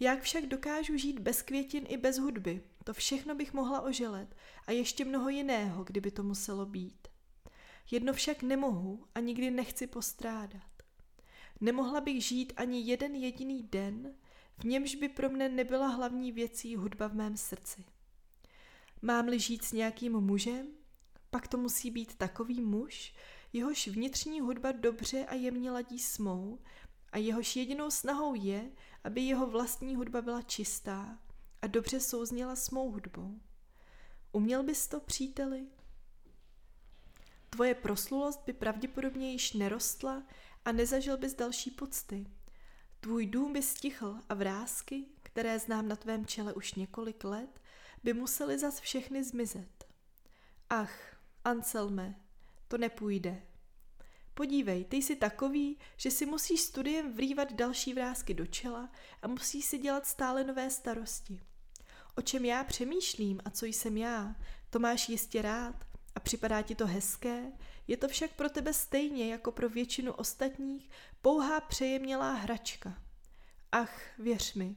Jak 0.00 0.22
však 0.22 0.46
dokážu 0.46 0.96
žít 0.96 1.18
bez 1.18 1.42
květin 1.42 1.86
i 1.88 1.96
bez 1.96 2.18
hudby, 2.18 2.62
to 2.84 2.92
všechno 2.92 3.34
bych 3.34 3.52
mohla 3.52 3.80
oželet 3.80 4.36
a 4.66 4.72
ještě 4.72 5.04
mnoho 5.04 5.28
jiného, 5.28 5.84
kdyby 5.84 6.10
to 6.10 6.22
muselo 6.22 6.66
být. 6.66 7.08
Jedno 7.90 8.12
však 8.12 8.42
nemohu 8.42 9.06
a 9.14 9.20
nikdy 9.20 9.50
nechci 9.50 9.86
postrádat. 9.86 10.82
Nemohla 11.60 12.00
bych 12.00 12.24
žít 12.24 12.52
ani 12.56 12.80
jeden 12.80 13.14
jediný 13.14 13.62
den, 13.62 14.14
v 14.58 14.64
němž 14.64 14.94
by 14.94 15.08
pro 15.08 15.28
mne 15.28 15.48
nebyla 15.48 15.88
hlavní 15.88 16.32
věcí 16.32 16.76
hudba 16.76 17.06
v 17.06 17.14
mém 17.14 17.36
srdci. 17.36 17.84
Mám-li 19.02 19.40
žít 19.40 19.64
s 19.64 19.72
nějakým 19.72 20.20
mužem, 20.20 20.66
pak 21.30 21.48
to 21.48 21.56
musí 21.56 21.90
být 21.90 22.14
takový 22.14 22.60
muž, 22.60 23.14
jehož 23.52 23.88
vnitřní 23.88 24.40
hudba 24.40 24.72
dobře 24.72 25.24
a 25.24 25.34
jemně 25.34 25.70
ladí 25.70 25.98
s 25.98 26.18
mou 26.18 26.58
a 27.12 27.18
jehož 27.18 27.56
jedinou 27.56 27.90
snahou 27.90 28.34
je, 28.34 28.70
aby 29.04 29.20
jeho 29.20 29.46
vlastní 29.46 29.96
hudba 29.96 30.22
byla 30.22 30.42
čistá 30.42 31.18
a 31.62 31.66
dobře 31.66 32.00
souzněla 32.00 32.56
s 32.56 32.70
mou 32.70 32.90
hudbou. 32.90 33.40
Uměl 34.32 34.62
bys 34.62 34.88
to, 34.88 35.00
příteli? 35.00 35.66
Tvoje 37.50 37.74
proslulost 37.74 38.42
by 38.46 38.52
pravděpodobně 38.52 39.32
již 39.32 39.52
nerostla 39.52 40.22
a 40.64 40.72
nezažil 40.72 41.16
bys 41.16 41.34
další 41.34 41.70
pocty. 41.70 42.26
Tvůj 43.04 43.26
dům 43.26 43.52
by 43.52 43.62
stichl 43.62 44.18
a 44.28 44.34
vrázky, 44.34 45.04
které 45.22 45.58
znám 45.58 45.88
na 45.88 45.96
tvém 45.96 46.26
čele 46.26 46.54
už 46.54 46.74
několik 46.74 47.24
let, 47.24 47.60
by 48.04 48.12
musely 48.12 48.58
zas 48.58 48.80
všechny 48.80 49.24
zmizet. 49.24 49.84
Ach, 50.70 51.16
Anselme, 51.44 52.20
to 52.68 52.78
nepůjde. 52.78 53.42
Podívej, 54.34 54.84
ty 54.84 54.96
jsi 54.96 55.16
takový, 55.16 55.78
že 55.96 56.10
si 56.10 56.26
musíš 56.26 56.60
studiem 56.60 57.12
vrývat 57.12 57.52
další 57.52 57.94
vrázky 57.94 58.34
do 58.34 58.46
čela 58.46 58.92
a 59.22 59.28
musíš 59.28 59.64
si 59.64 59.78
dělat 59.78 60.06
stále 60.06 60.44
nové 60.44 60.70
starosti. 60.70 61.40
O 62.14 62.22
čem 62.22 62.44
já 62.44 62.64
přemýšlím 62.64 63.40
a 63.44 63.50
co 63.50 63.66
jsem 63.66 63.96
já, 63.96 64.36
to 64.70 64.78
máš 64.78 65.08
jistě 65.08 65.42
rád 65.42 65.84
a 66.14 66.20
připadá 66.20 66.62
ti 66.62 66.74
to 66.74 66.86
hezké, 66.86 67.52
je 67.86 67.96
to 67.96 68.08
však 68.08 68.34
pro 68.34 68.50
tebe 68.50 68.72
stejně 68.72 69.32
jako 69.32 69.52
pro 69.52 69.68
většinu 69.68 70.12
ostatních 70.12 70.90
pouhá 71.24 71.60
přejemnělá 71.60 72.32
hračka. 72.32 72.98
Ach, 73.72 74.18
věř 74.18 74.54
mi, 74.54 74.76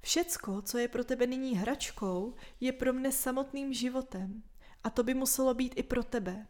všecko, 0.00 0.62
co 0.62 0.78
je 0.78 0.88
pro 0.88 1.04
tebe 1.04 1.26
nyní 1.26 1.56
hračkou, 1.56 2.34
je 2.60 2.72
pro 2.72 2.92
mne 2.92 3.12
samotným 3.12 3.72
životem. 3.72 4.42
A 4.84 4.90
to 4.90 5.02
by 5.02 5.14
muselo 5.14 5.54
být 5.54 5.72
i 5.76 5.82
pro 5.82 6.04
tebe. 6.04 6.46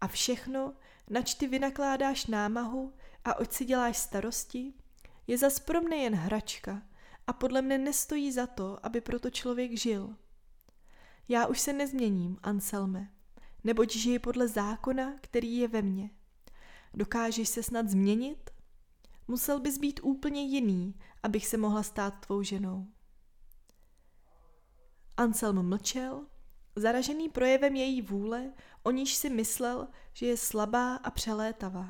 A 0.00 0.08
všechno, 0.08 0.74
nač 1.10 1.34
ty 1.34 1.46
vynakládáš 1.46 2.26
námahu 2.26 2.94
a 3.24 3.38
oč 3.38 3.52
si 3.52 3.64
děláš 3.64 3.98
starosti, 3.98 4.72
je 5.26 5.38
zas 5.38 5.58
pro 5.58 5.80
mne 5.80 5.96
jen 5.96 6.14
hračka 6.14 6.82
a 7.26 7.32
podle 7.32 7.62
mne 7.62 7.78
nestojí 7.78 8.32
za 8.32 8.46
to, 8.46 8.86
aby 8.86 9.00
proto 9.00 9.30
člověk 9.30 9.78
žil. 9.78 10.16
Já 11.28 11.46
už 11.46 11.60
se 11.60 11.72
nezměním, 11.72 12.38
Anselme, 12.42 13.10
neboť 13.64 13.96
žiji 13.96 14.18
podle 14.18 14.48
zákona, 14.48 15.14
který 15.20 15.56
je 15.56 15.68
ve 15.68 15.82
mně. 15.82 16.10
Dokážeš 16.94 17.48
se 17.48 17.62
snad 17.62 17.88
změnit? 17.88 18.53
Musel 19.28 19.60
bys 19.60 19.78
být 19.78 20.00
úplně 20.02 20.42
jiný, 20.42 20.94
abych 21.22 21.46
se 21.46 21.56
mohla 21.56 21.82
stát 21.82 22.26
tvou 22.26 22.42
ženou. 22.42 22.86
Anselm 25.16 25.68
mlčel, 25.68 26.26
zaražený 26.76 27.28
projevem 27.28 27.76
její 27.76 28.02
vůle, 28.02 28.52
o 28.82 28.90
níž 28.90 29.14
si 29.14 29.30
myslel, 29.30 29.88
že 30.12 30.26
je 30.26 30.36
slabá 30.36 30.96
a 30.96 31.10
přelétavá. 31.10 31.88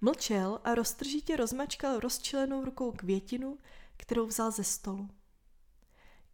Mlčel 0.00 0.60
a 0.64 0.74
roztržitě 0.74 1.36
rozmačkal 1.36 2.00
rozčilenou 2.00 2.64
rukou 2.64 2.92
květinu, 2.92 3.58
kterou 3.96 4.26
vzal 4.26 4.50
ze 4.50 4.64
stolu. 4.64 5.08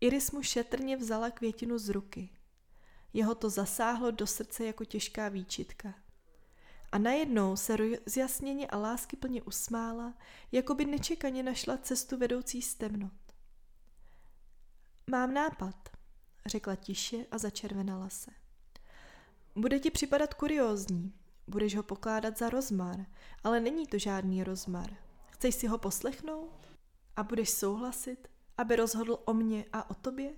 Iris 0.00 0.30
mu 0.30 0.42
šetrně 0.42 0.96
vzala 0.96 1.30
květinu 1.30 1.78
z 1.78 1.88
ruky. 1.88 2.30
Jeho 3.12 3.34
to 3.34 3.50
zasáhlo 3.50 4.10
do 4.10 4.26
srdce 4.26 4.64
jako 4.64 4.84
těžká 4.84 5.28
výčitka. 5.28 5.94
A 6.92 6.98
najednou 6.98 7.56
se 7.56 7.76
rozjasněně 7.76 8.66
a 8.66 8.78
láskyplně 8.78 9.42
usmála, 9.42 10.14
jako 10.52 10.74
by 10.74 10.84
nečekaně 10.84 11.42
našla 11.42 11.78
cestu 11.78 12.16
vedoucí 12.16 12.62
z 12.62 12.74
temnot. 12.74 13.12
Mám 15.10 15.34
nápad, 15.34 15.88
řekla 16.46 16.76
tiše 16.76 17.16
a 17.30 17.38
začervenala 17.38 18.08
se. 18.08 18.30
Bude 19.56 19.78
ti 19.78 19.90
připadat 19.90 20.34
kuriózní, 20.34 21.12
budeš 21.46 21.76
ho 21.76 21.82
pokládat 21.82 22.38
za 22.38 22.50
rozmar, 22.50 23.06
ale 23.44 23.60
není 23.60 23.86
to 23.86 23.98
žádný 23.98 24.44
rozmar. 24.44 24.90
Chceš 25.30 25.54
si 25.54 25.66
ho 25.66 25.78
poslechnout? 25.78 26.68
A 27.16 27.22
budeš 27.22 27.50
souhlasit, 27.50 28.28
aby 28.58 28.76
rozhodl 28.76 29.18
o 29.24 29.34
mně 29.34 29.64
a 29.72 29.90
o 29.90 29.94
tobě? 29.94 30.32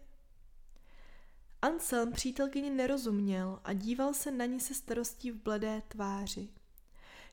Anselm 1.62 2.12
přítelkyni 2.12 2.70
nerozuměl 2.70 3.60
a 3.64 3.72
díval 3.72 4.14
se 4.14 4.30
na 4.30 4.44
ní 4.44 4.60
se 4.60 4.74
starostí 4.74 5.30
v 5.30 5.42
bledé 5.42 5.82
tváři. 5.88 6.48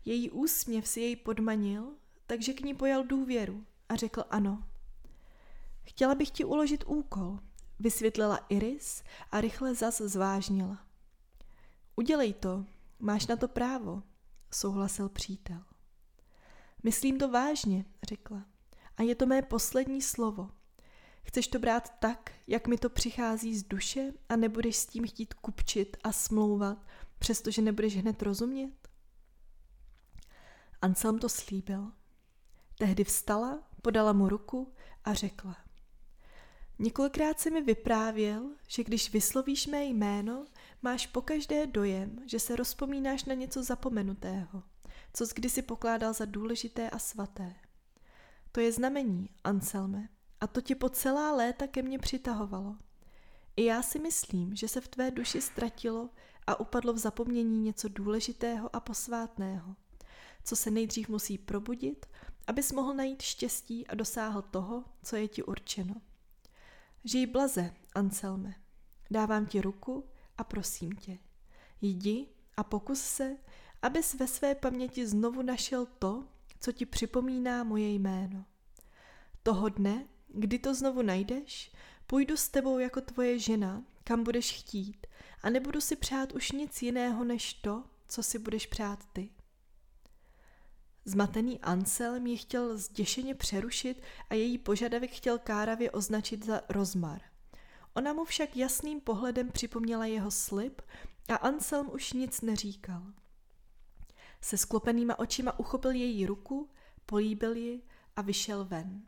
Její 0.05 0.31
úsměv 0.31 0.87
si 0.87 1.01
jej 1.01 1.15
podmanil, 1.15 1.93
takže 2.27 2.53
k 2.53 2.61
ní 2.61 2.75
pojal 2.75 3.03
důvěru 3.03 3.65
a 3.89 3.95
řekl 3.95 4.23
ano. 4.29 4.63
Chtěla 5.83 6.15
bych 6.15 6.29
ti 6.29 6.45
uložit 6.45 6.83
úkol, 6.87 7.39
vysvětlila 7.79 8.37
Iris 8.37 9.03
a 9.31 9.41
rychle 9.41 9.75
zas 9.75 10.01
zvážnila. 10.01 10.85
Udělej 11.95 12.33
to, 12.33 12.65
máš 12.99 13.27
na 13.27 13.35
to 13.35 13.47
právo, 13.47 14.03
souhlasil 14.51 15.09
přítel. 15.09 15.63
Myslím 16.83 17.17
to 17.17 17.29
vážně, 17.29 17.85
řekla. 18.03 18.45
A 18.97 19.01
je 19.01 19.15
to 19.15 19.25
mé 19.25 19.41
poslední 19.41 20.01
slovo. 20.01 20.49
Chceš 21.25 21.47
to 21.47 21.59
brát 21.59 21.99
tak, 21.99 22.31
jak 22.47 22.67
mi 22.67 22.77
to 22.77 22.89
přichází 22.89 23.57
z 23.57 23.63
duše 23.63 24.13
a 24.29 24.35
nebudeš 24.35 24.75
s 24.75 24.85
tím 24.85 25.07
chtít 25.07 25.33
kupčit 25.33 25.97
a 26.03 26.11
smlouvat, 26.11 26.85
přestože 27.19 27.61
nebudeš 27.61 27.97
hned 27.97 28.21
rozumět? 28.21 28.73
Anselm 30.81 31.19
to 31.19 31.29
slíbil. 31.29 31.91
Tehdy 32.77 33.03
vstala, 33.03 33.63
podala 33.81 34.13
mu 34.13 34.29
ruku 34.29 34.73
a 35.03 35.13
řekla. 35.13 35.57
Několikrát 36.79 37.39
si 37.39 37.51
mi 37.51 37.61
vyprávěl, 37.61 38.49
že 38.67 38.83
když 38.83 39.13
vyslovíš 39.13 39.67
mé 39.67 39.85
jméno, 39.85 40.45
máš 40.81 41.07
pokaždé 41.07 41.67
dojem, 41.67 42.19
že 42.25 42.39
se 42.39 42.55
rozpomínáš 42.55 43.25
na 43.25 43.33
něco 43.33 43.63
zapomenutého, 43.63 44.63
co 45.13 45.27
jsi 45.27 45.33
kdysi 45.35 45.61
pokládal 45.61 46.13
za 46.13 46.25
důležité 46.25 46.89
a 46.89 46.99
svaté. 46.99 47.55
To 48.51 48.59
je 48.59 48.71
znamení, 48.71 49.29
Anselme, 49.43 50.09
a 50.41 50.47
to 50.47 50.61
tě 50.61 50.75
po 50.75 50.89
celá 50.89 51.31
léta 51.31 51.67
ke 51.67 51.81
mně 51.81 51.99
přitahovalo. 51.99 52.75
I 53.55 53.65
já 53.65 53.81
si 53.81 53.99
myslím, 53.99 54.55
že 54.55 54.67
se 54.67 54.81
v 54.81 54.87
tvé 54.87 55.11
duši 55.11 55.41
ztratilo 55.41 56.09
a 56.47 56.59
upadlo 56.59 56.93
v 56.93 56.97
zapomnění 56.97 57.61
něco 57.61 57.87
důležitého 57.89 58.75
a 58.75 58.79
posvátného, 58.79 59.75
co 60.43 60.55
se 60.55 60.71
nejdřív 60.71 61.09
musí 61.09 61.37
probudit, 61.37 62.05
abys 62.47 62.71
mohl 62.71 62.93
najít 62.93 63.21
štěstí 63.21 63.87
a 63.87 63.95
dosáhl 63.95 64.41
toho, 64.41 64.83
co 65.03 65.15
je 65.15 65.27
ti 65.27 65.43
určeno. 65.43 65.95
Žij 67.03 67.25
blaze, 67.25 67.73
Anselme. 67.95 68.55
Dávám 69.11 69.45
ti 69.45 69.61
ruku 69.61 70.09
a 70.37 70.43
prosím 70.43 70.91
tě. 70.91 71.17
Jdi 71.81 72.27
a 72.57 72.63
pokus 72.63 73.01
se, 73.01 73.37
abys 73.81 74.13
ve 74.13 74.27
své 74.27 74.55
paměti 74.55 75.07
znovu 75.07 75.41
našel 75.41 75.85
to, 75.85 76.23
co 76.59 76.71
ti 76.71 76.85
připomíná 76.85 77.63
moje 77.63 77.89
jméno. 77.89 78.45
Toho 79.43 79.69
dne, 79.69 80.07
kdy 80.35 80.59
to 80.59 80.75
znovu 80.75 81.01
najdeš, 81.01 81.71
půjdu 82.07 82.37
s 82.37 82.49
tebou 82.49 82.79
jako 82.79 83.01
tvoje 83.01 83.39
žena, 83.39 83.83
kam 84.03 84.23
budeš 84.23 84.51
chtít 84.51 85.07
a 85.43 85.49
nebudu 85.49 85.81
si 85.81 85.95
přát 85.95 86.31
už 86.31 86.51
nic 86.51 86.81
jiného 86.81 87.23
než 87.23 87.53
to, 87.53 87.83
co 88.07 88.23
si 88.23 88.39
budeš 88.39 88.65
přát 88.65 88.99
ty. 89.13 89.29
Zmatený 91.05 91.59
Anselm 91.59 92.27
ji 92.27 92.37
chtěl 92.37 92.77
zděšeně 92.77 93.35
přerušit 93.35 94.01
a 94.29 94.33
její 94.33 94.57
požadavek 94.57 95.11
chtěl 95.11 95.39
káravě 95.39 95.91
označit 95.91 96.45
za 96.45 96.61
rozmar. 96.69 97.21
Ona 97.93 98.13
mu 98.13 98.25
však 98.25 98.57
jasným 98.57 99.01
pohledem 99.01 99.51
připomněla 99.51 100.05
jeho 100.05 100.31
slib 100.31 100.81
a 101.29 101.35
Anselm 101.35 101.89
už 101.93 102.13
nic 102.13 102.41
neříkal. 102.41 103.03
Se 104.41 104.57
sklopenýma 104.57 105.19
očima 105.19 105.59
uchopil 105.59 105.91
její 105.91 106.25
ruku, 106.25 106.69
políbil 107.05 107.55
ji 107.55 107.81
a 108.15 108.21
vyšel 108.21 108.65
ven. 108.65 109.01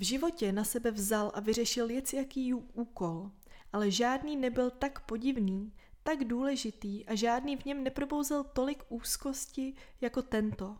V 0.00 0.02
životě 0.02 0.52
na 0.52 0.64
sebe 0.64 0.90
vzal 0.90 1.32
a 1.34 1.40
vyřešil 1.40 1.90
jec 1.90 2.12
jaký 2.12 2.54
úkol, 2.54 3.30
ale 3.72 3.90
žádný 3.90 4.36
nebyl 4.36 4.70
tak 4.70 5.00
podivný, 5.00 5.72
tak 6.02 6.24
důležitý 6.24 7.06
a 7.06 7.14
žádný 7.14 7.56
v 7.56 7.64
něm 7.64 7.84
neprobouzel 7.84 8.44
tolik 8.44 8.84
úzkosti 8.88 9.74
jako 10.00 10.22
tento. 10.22 10.76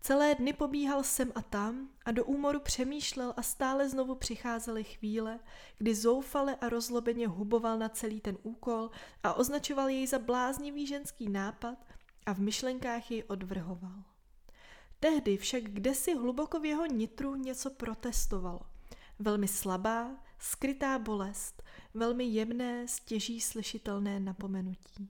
Celé 0.00 0.34
dny 0.34 0.52
pobíhal 0.52 1.02
sem 1.02 1.32
a 1.34 1.42
tam 1.42 1.88
a 2.04 2.12
do 2.12 2.24
úmoru 2.24 2.60
přemýšlel 2.60 3.34
a 3.36 3.42
stále 3.42 3.88
znovu 3.88 4.14
přicházely 4.14 4.84
chvíle, 4.84 5.40
kdy 5.78 5.94
zoufale 5.94 6.56
a 6.56 6.68
rozlobeně 6.68 7.28
huboval 7.28 7.78
na 7.78 7.88
celý 7.88 8.20
ten 8.20 8.38
úkol 8.42 8.90
a 9.22 9.34
označoval 9.34 9.88
jej 9.88 10.06
za 10.06 10.18
bláznivý 10.18 10.86
ženský 10.86 11.28
nápad 11.28 11.78
a 12.26 12.32
v 12.32 12.38
myšlenkách 12.38 13.10
jej 13.10 13.24
odvrhoval. 13.28 14.07
Tehdy 15.00 15.36
však 15.36 15.62
kdesi 15.62 16.14
hluboko 16.14 16.60
v 16.60 16.64
jeho 16.64 16.86
nitru 16.86 17.34
něco 17.34 17.70
protestovalo. 17.70 18.60
Velmi 19.18 19.48
slabá, 19.48 20.10
skrytá 20.38 20.98
bolest, 20.98 21.62
velmi 21.94 22.24
jemné, 22.24 22.88
stěží 22.88 23.40
slyšitelné 23.40 24.20
napomenutí. 24.20 25.08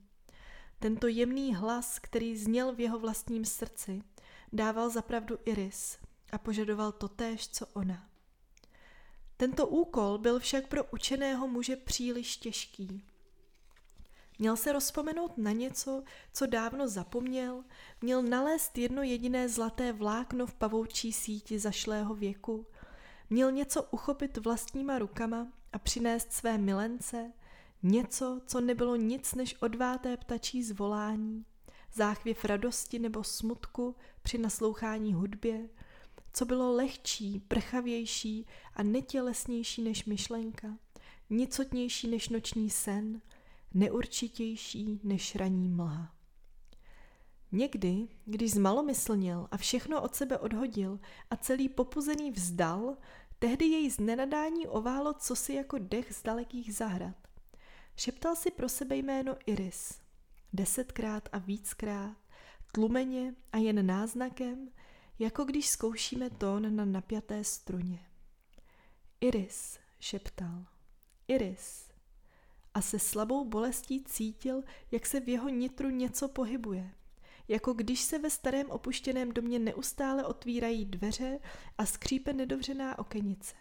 Tento 0.79 1.07
jemný 1.07 1.55
hlas, 1.55 1.99
který 1.99 2.37
zněl 2.37 2.75
v 2.75 2.79
jeho 2.79 2.99
vlastním 2.99 3.45
srdci, 3.45 4.01
dával 4.53 4.89
zapravdu 4.89 5.37
Iris 5.45 5.97
a 6.31 6.37
požadoval 6.37 6.91
totéž, 6.91 7.47
co 7.47 7.65
ona. 7.73 8.09
Tento 9.37 9.67
úkol 9.67 10.17
byl 10.17 10.39
však 10.39 10.67
pro 10.67 10.83
učeného 10.83 11.47
muže 11.47 11.75
příliš 11.75 12.37
těžký. 12.37 13.08
Měl 14.39 14.57
se 14.57 14.71
rozpomenout 14.71 15.37
na 15.37 15.51
něco, 15.51 16.03
co 16.33 16.45
dávno 16.45 16.87
zapomněl, 16.87 17.63
měl 18.01 18.23
nalézt 18.23 18.77
jedno 18.77 19.03
jediné 19.03 19.49
zlaté 19.49 19.93
vlákno 19.93 20.47
v 20.47 20.53
pavoučí 20.53 21.13
síti 21.13 21.59
zašlého 21.59 22.15
věku, 22.15 22.65
měl 23.29 23.51
něco 23.51 23.83
uchopit 23.83 24.37
vlastníma 24.37 24.99
rukama 24.99 25.47
a 25.73 25.79
přinést 25.79 26.33
své 26.33 26.57
milence, 26.57 27.31
něco, 27.83 28.41
co 28.45 28.61
nebylo 28.61 28.95
nic 28.95 29.33
než 29.33 29.55
odváté 29.61 30.17
ptačí 30.17 30.63
zvolání, 30.63 31.45
záchvěv 31.93 32.45
radosti 32.45 32.99
nebo 32.99 33.23
smutku 33.23 33.95
při 34.23 34.37
naslouchání 34.37 35.13
hudbě, 35.13 35.69
co 36.33 36.45
bylo 36.45 36.75
lehčí, 36.75 37.39
prchavější 37.39 38.45
a 38.73 38.83
netělesnější 38.83 39.81
než 39.81 40.05
myšlenka, 40.05 40.67
nicotnější 41.29 42.07
než 42.07 42.29
noční 42.29 42.69
sen, 42.69 43.21
neurčitější 43.73 44.99
než 45.03 45.35
raní 45.35 45.69
mlha. 45.69 46.15
Někdy, 47.51 48.07
když 48.25 48.51
zmalomyslněl 48.51 49.47
a 49.51 49.57
všechno 49.57 50.01
od 50.01 50.15
sebe 50.15 50.37
odhodil 50.37 50.99
a 51.29 51.37
celý 51.37 51.69
popuzený 51.69 52.31
vzdal, 52.31 52.97
tehdy 53.39 53.65
jej 53.65 53.89
z 53.89 53.99
nenadání 53.99 54.67
oválo 54.67 55.13
cosi 55.13 55.53
jako 55.53 55.77
dech 55.79 56.13
z 56.13 56.23
dalekých 56.23 56.75
zahrad. 56.75 57.15
Šeptal 57.95 58.35
si 58.35 58.51
pro 58.51 58.69
sebe 58.69 58.95
jméno 58.95 59.35
Iris. 59.45 60.01
Desetkrát 60.53 61.29
a 61.31 61.37
víckrát, 61.37 62.17
tlumeně 62.71 63.35
a 63.51 63.57
jen 63.57 63.85
náznakem, 63.85 64.69
jako 65.19 65.43
když 65.43 65.69
zkoušíme 65.69 66.29
tón 66.29 66.75
na 66.75 66.85
napjaté 66.85 67.43
struně. 67.43 68.05
Iris, 69.21 69.79
šeptal. 69.99 70.65
Iris 71.27 71.88
a 72.79 72.81
se 72.81 72.99
slabou 72.99 73.45
bolestí 73.45 74.03
cítil, 74.03 74.63
jak 74.91 75.05
se 75.05 75.19
v 75.19 75.29
jeho 75.29 75.49
nitru 75.49 75.89
něco 75.89 76.27
pohybuje. 76.27 76.91
Jako 77.47 77.73
když 77.73 78.01
se 78.01 78.19
ve 78.19 78.29
starém 78.29 78.69
opuštěném 78.69 79.31
domě 79.31 79.59
neustále 79.59 80.25
otvírají 80.25 80.85
dveře 80.85 81.39
a 81.77 81.85
skřípe 81.85 82.33
nedovřená 82.33 82.99
okenice. 82.99 83.55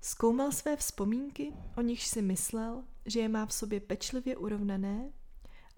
Zkoumal 0.00 0.52
své 0.52 0.76
vzpomínky, 0.76 1.52
o 1.76 1.80
nichž 1.80 2.06
si 2.06 2.22
myslel, 2.22 2.84
že 3.06 3.20
je 3.20 3.28
má 3.28 3.46
v 3.46 3.52
sobě 3.52 3.80
pečlivě 3.80 4.36
urovnané 4.36 5.12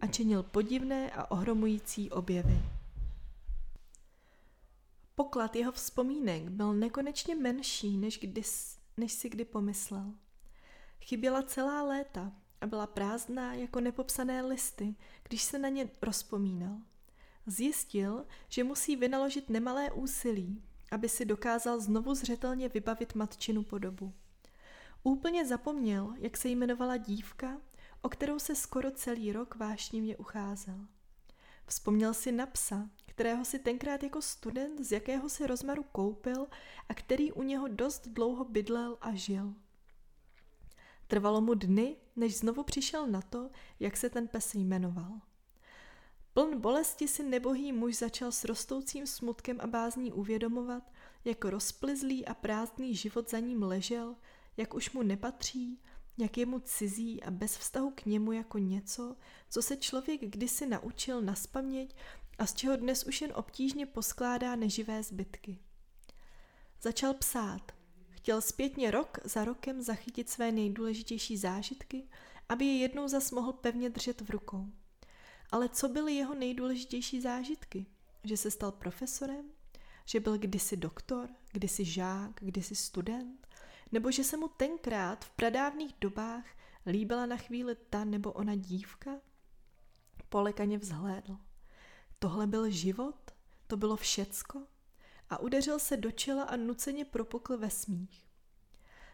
a 0.01 0.07
činil 0.07 0.42
podivné 0.42 1.11
a 1.11 1.31
ohromující 1.31 2.11
objevy. 2.11 2.59
Poklad 5.14 5.57
jeho 5.57 5.72
vzpomínek 5.72 6.48
byl 6.48 6.75
nekonečně 6.75 7.35
menší, 7.35 7.96
než, 7.96 8.18
kdy, 8.18 8.42
než 8.96 9.12
si 9.12 9.29
kdy 9.29 9.44
pomyslel. 9.44 10.12
Chyběla 11.02 11.42
celá 11.42 11.82
léta 11.82 12.32
a 12.60 12.66
byla 12.66 12.86
prázdná 12.86 13.54
jako 13.54 13.80
nepopsané 13.80 14.42
listy, 14.42 14.94
když 15.28 15.42
se 15.42 15.58
na 15.58 15.68
ně 15.68 15.90
rozpomínal. 16.02 16.76
Zjistil, 17.46 18.26
že 18.48 18.64
musí 18.64 18.96
vynaložit 18.96 19.50
nemalé 19.50 19.90
úsilí, 19.90 20.62
aby 20.90 21.08
si 21.08 21.24
dokázal 21.24 21.80
znovu 21.80 22.14
zřetelně 22.14 22.68
vybavit 22.68 23.14
matčinu 23.14 23.62
podobu. 23.62 24.12
Úplně 25.02 25.46
zapomněl, 25.46 26.14
jak 26.18 26.36
se 26.36 26.48
jmenovala 26.48 26.96
dívka, 26.96 27.60
o 28.02 28.08
kterou 28.08 28.38
se 28.38 28.54
skoro 28.54 28.90
celý 28.90 29.32
rok 29.32 29.54
vášnivě 29.54 30.16
ucházel. 30.16 30.86
Vzpomněl 31.66 32.14
si 32.14 32.32
na 32.32 32.46
psa, 32.46 32.90
kterého 33.06 33.44
si 33.44 33.58
tenkrát 33.58 34.02
jako 34.02 34.22
student 34.22 34.80
z 34.80 34.92
jakého 34.92 35.28
si 35.28 35.46
rozmaru 35.46 35.82
koupil 35.82 36.46
a 36.88 36.94
který 36.94 37.32
u 37.32 37.42
něho 37.42 37.68
dost 37.68 38.08
dlouho 38.08 38.44
bydlel 38.44 38.98
a 39.00 39.14
žil. 39.14 39.54
Trvalo 41.12 41.40
mu 41.40 41.55
dny, 41.55 41.96
než 42.16 42.37
znovu 42.37 42.62
přišel 42.62 43.07
na 43.07 43.22
to, 43.22 43.51
jak 43.81 43.96
se 43.96 44.11
ten 44.11 44.29
pes 44.29 44.55
jmenoval. 44.55 45.20
Pln 46.35 46.61
bolesti 46.61 47.09
si 47.09 47.22
nebohý 47.22 47.72
muž 47.72 47.96
začal 47.96 48.33
s 48.33 48.44
rostoucím 48.44 49.07
smutkem 49.07 49.59
a 49.61 49.66
bázní 49.66 50.12
uvědomovat, 50.12 50.92
jak 51.25 51.44
rozplizlý 51.44 52.27
a 52.27 52.35
prázdný 52.35 52.94
život 52.94 53.31
za 53.31 53.38
ním 53.38 53.62
ležel, 53.62 54.16
jak 54.57 54.75
už 54.75 54.92
mu 54.92 55.03
nepatří, 55.03 55.83
jak 56.18 56.38
je 56.38 56.46
mu 56.46 56.59
cizí 56.59 57.22
a 57.22 57.31
bez 57.31 57.57
vztahu 57.57 57.90
k 57.90 58.05
němu 58.05 58.33
jako 58.33 58.59
něco, 58.59 59.16
co 59.48 59.62
se 59.62 59.77
člověk 59.77 60.20
kdysi 60.20 60.66
naučil 60.66 61.22
naspaměť 61.22 61.96
a 62.38 62.46
z 62.46 62.55
čeho 62.55 62.77
dnes 62.77 63.05
už 63.05 63.20
jen 63.20 63.33
obtížně 63.35 63.87
poskládá 63.87 64.57
neživé 64.57 65.03
zbytky. 65.03 65.59
Začal 66.83 67.14
psát. 67.14 67.81
Chtěl 68.22 68.40
zpětně 68.40 68.90
rok 68.90 69.18
za 69.24 69.44
rokem 69.44 69.82
zachytit 69.82 70.30
své 70.30 70.52
nejdůležitější 70.52 71.37
zážitky, 71.37 72.08
aby 72.48 72.64
je 72.64 72.78
jednou 72.78 73.08
zas 73.08 73.30
mohl 73.30 73.52
pevně 73.52 73.90
držet 73.90 74.20
v 74.20 74.30
rukou. 74.30 74.66
Ale 75.50 75.68
co 75.68 75.88
byly 75.88 76.14
jeho 76.14 76.35
nejdůležitější 76.35 77.20
zážitky? 77.20 77.87
Že 78.24 78.37
se 78.37 78.50
stal 78.50 78.72
profesorem? 78.72 79.50
Že 80.04 80.20
byl 80.20 80.38
kdysi 80.38 80.76
doktor, 80.76 81.30
kdysi 81.52 81.85
žák, 81.85 82.40
kdysi 82.40 82.74
student? 82.76 83.46
Nebo 83.92 84.11
že 84.11 84.24
se 84.24 84.37
mu 84.37 84.48
tenkrát 84.48 85.24
v 85.24 85.30
pradávných 85.30 85.94
dobách 86.00 86.44
líbila 86.87 87.26
na 87.26 87.37
chvíli 87.37 87.76
ta 87.90 88.04
nebo 88.04 88.32
ona 88.32 88.54
dívka? 88.54 89.11
Polekaně 90.28 90.78
vzhlédl. 90.78 91.37
Tohle 92.18 92.46
byl 92.46 92.70
život? 92.70 93.30
To 93.66 93.76
bylo 93.76 93.96
všecko? 93.96 94.66
A 95.32 95.38
udeřil 95.38 95.78
se 95.78 95.96
do 95.96 96.10
čela 96.10 96.42
a 96.42 96.56
nuceně 96.56 97.04
propukl 97.04 97.58
ve 97.58 97.70
smích. 97.70 98.26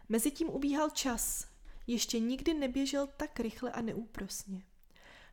Mezitím 0.09 0.49
ubíhal 0.49 0.89
čas. 0.89 1.47
Ještě 1.87 2.19
nikdy 2.19 2.53
neběžel 2.53 3.07
tak 3.17 3.39
rychle 3.39 3.71
a 3.71 3.81
neúprosně. 3.81 4.63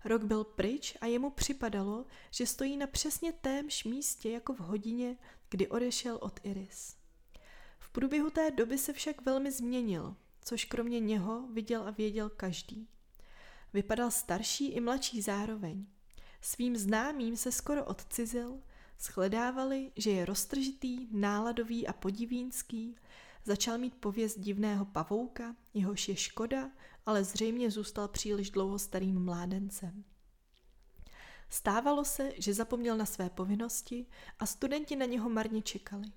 Rok 0.05 0.25
byl 0.25 0.45
pryč 0.45 0.97
a 1.01 1.07
jemu 1.07 1.31
připadalo, 1.31 2.07
že 2.31 2.47
stojí 2.47 2.77
na 2.77 2.87
přesně 2.87 3.33
témž 3.33 3.85
místě 3.85 4.31
jako 4.31 4.55
v 4.55 4.59
hodině, 4.59 5.17
kdy 5.51 5.69
odešel 5.69 6.19
od 6.23 6.41
Iris. 6.43 6.97
V 7.79 7.91
průběhu 7.91 8.31
té 8.31 8.51
doby 8.51 8.79
se 8.79 8.93
však 8.93 9.25
velmi 9.25 9.53
změnil, 9.53 10.17
což 10.41 10.65
kromě 10.65 11.01
něho 11.01 11.49
viděl 11.53 11.89
a 11.89 11.91
věděl 11.91 12.31
každý. 12.31 12.89
Vypadal 13.73 14.11
starší 14.11 14.69
i 14.69 14.81
mladší 14.81 15.23
zároveň. 15.23 15.87
Svým 16.41 16.77
známým 16.77 17.37
se 17.37 17.53
skoro 17.53 17.85
odcizil, 17.85 18.61
shledávali, 19.01 19.93
že 19.97 20.11
je 20.11 20.25
roztržitý, 20.25 21.09
náladový 21.11 21.87
a 21.87 21.93
podivínský, 21.93 22.97
začal 23.45 23.79
mít 23.79 23.95
pověst 23.95 24.39
divného 24.39 24.85
pavouka, 24.85 25.57
jehož 25.75 26.09
je 26.09 26.17
škoda, 26.17 26.71
ale 27.07 27.25
zřejmě 27.25 27.71
zůstal 27.71 28.09
příliš 28.09 28.51
dlouho 28.51 28.79
starým 28.79 29.25
mládencem. 29.25 30.05
Stávalo 31.49 32.05
se, 32.05 32.33
že 32.39 32.55
zapomněl 32.55 32.97
na 32.97 33.07
své 33.07 33.31
povinnosti 33.31 34.07
a 34.39 34.47
studenti 34.47 34.97
na 34.97 35.07
něho 35.07 35.29
marně 35.31 35.63
čekali. 35.63 36.13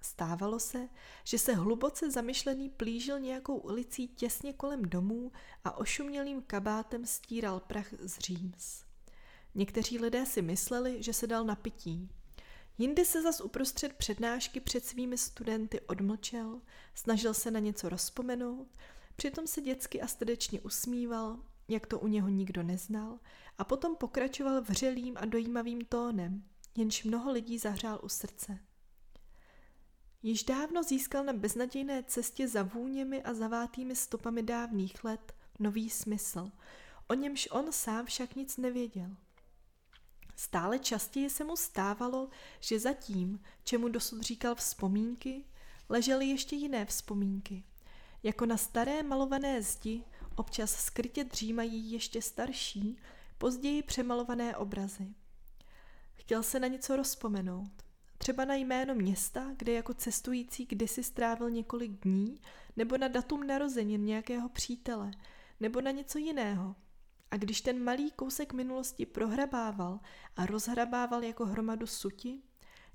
Stávalo 0.00 0.58
se, 0.58 0.88
že 1.24 1.38
se 1.38 1.54
hluboce 1.54 2.10
zamyšlený 2.10 2.68
plížil 2.68 3.20
nějakou 3.20 3.56
ulicí 3.56 4.08
těsně 4.08 4.52
kolem 4.52 4.82
domů 4.82 5.32
a 5.64 5.76
ošumělým 5.76 6.42
kabátem 6.42 7.06
stíral 7.06 7.60
prach 7.60 7.94
z 8.00 8.18
Říms. 8.18 8.91
Někteří 9.54 9.98
lidé 9.98 10.26
si 10.26 10.42
mysleli, 10.42 11.02
že 11.02 11.12
se 11.12 11.26
dal 11.26 11.44
na 11.44 11.54
pití. 11.54 12.08
Jindy 12.78 13.04
se 13.04 13.22
zas 13.22 13.40
uprostřed 13.40 13.92
přednášky 13.92 14.60
před 14.60 14.84
svými 14.84 15.18
studenty 15.18 15.80
odmlčel, 15.80 16.60
snažil 16.94 17.34
se 17.34 17.50
na 17.50 17.60
něco 17.60 17.88
rozpomenout, 17.88 18.68
přitom 19.16 19.46
se 19.46 19.60
dětsky 19.60 20.00
a 20.00 20.06
stedečně 20.06 20.60
usmíval, 20.60 21.38
jak 21.68 21.86
to 21.86 22.00
u 22.00 22.06
něho 22.06 22.28
nikdo 22.28 22.62
neznal, 22.62 23.18
a 23.58 23.64
potom 23.64 23.96
pokračoval 23.96 24.62
vřelým 24.62 25.16
a 25.16 25.24
dojímavým 25.24 25.84
tónem, 25.84 26.44
jenž 26.76 27.04
mnoho 27.04 27.32
lidí 27.32 27.58
zahřál 27.58 28.00
u 28.02 28.08
srdce. 28.08 28.58
Již 30.22 30.44
dávno 30.44 30.82
získal 30.82 31.24
na 31.24 31.32
beznadějné 31.32 32.02
cestě 32.02 32.48
za 32.48 32.62
vůněmi 32.62 33.22
a 33.22 33.34
zavátými 33.34 33.96
stopami 33.96 34.42
dávných 34.42 35.04
let 35.04 35.34
nový 35.58 35.90
smysl, 35.90 36.50
o 37.08 37.14
němž 37.14 37.48
on 37.50 37.72
sám 37.72 38.06
však 38.06 38.36
nic 38.36 38.56
nevěděl. 38.56 39.16
Stále 40.36 40.78
častěji 40.78 41.30
se 41.30 41.44
mu 41.44 41.56
stávalo, 41.56 42.28
že 42.60 42.78
zatím, 42.78 43.40
čemu 43.64 43.88
dosud 43.88 44.22
říkal 44.22 44.54
vzpomínky, 44.54 45.44
ležely 45.88 46.26
ještě 46.26 46.56
jiné 46.56 46.86
vzpomínky. 46.86 47.64
Jako 48.22 48.46
na 48.46 48.56
staré 48.56 49.02
malované 49.02 49.62
zdi 49.62 50.04
občas 50.36 50.84
skrytě 50.84 51.24
dřímají 51.24 51.92
ještě 51.92 52.22
starší, 52.22 52.96
později 53.38 53.82
přemalované 53.82 54.56
obrazy. 54.56 55.14
Chtěl 56.14 56.42
se 56.42 56.60
na 56.60 56.68
něco 56.68 56.96
rozpomenout. 56.96 57.72
Třeba 58.18 58.44
na 58.44 58.54
jméno 58.54 58.94
města, 58.94 59.50
kde 59.56 59.72
jako 59.72 59.94
cestující 59.94 60.66
kdysi 60.66 61.02
strávil 61.02 61.50
několik 61.50 61.90
dní, 61.90 62.40
nebo 62.76 62.98
na 62.98 63.08
datum 63.08 63.46
narozenin 63.46 64.04
nějakého 64.04 64.48
přítele, 64.48 65.10
nebo 65.60 65.80
na 65.80 65.90
něco 65.90 66.18
jiného, 66.18 66.76
a 67.32 67.36
když 67.36 67.60
ten 67.60 67.84
malý 67.84 68.10
kousek 68.10 68.52
minulosti 68.52 69.06
prohrabával 69.06 70.00
a 70.36 70.46
rozhrabával 70.46 71.24
jako 71.24 71.46
hromadu 71.46 71.86
suti, 71.86 72.42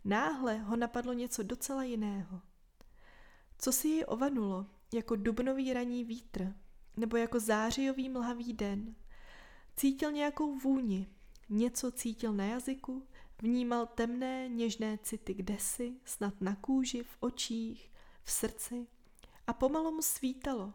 náhle 0.05 0.57
ho 0.57 0.75
napadlo 0.75 1.13
něco 1.13 1.43
docela 1.43 1.83
jiného. 1.83 2.41
Co 3.57 3.71
si 3.71 3.87
jej 3.87 4.03
ovanulo, 4.07 4.65
jako 4.93 5.15
dubnový 5.15 5.73
raní 5.73 6.03
vítr, 6.03 6.53
nebo 6.97 7.17
jako 7.17 7.39
zářijový 7.39 8.09
mlhavý 8.09 8.53
den. 8.53 8.95
Cítil 9.75 10.11
nějakou 10.11 10.55
vůni, 10.55 11.07
něco 11.49 11.91
cítil 11.91 12.33
na 12.33 12.45
jazyku, 12.45 13.07
vnímal 13.41 13.85
temné, 13.85 14.49
něžné 14.49 14.97
city 14.97 15.33
kdesi, 15.33 15.93
snad 16.05 16.41
na 16.41 16.55
kůži, 16.55 17.03
v 17.03 17.17
očích, 17.19 17.91
v 18.23 18.31
srdci 18.31 18.87
a 19.47 19.53
pomalu 19.53 19.91
mu 19.91 20.01
svítalo. 20.01 20.73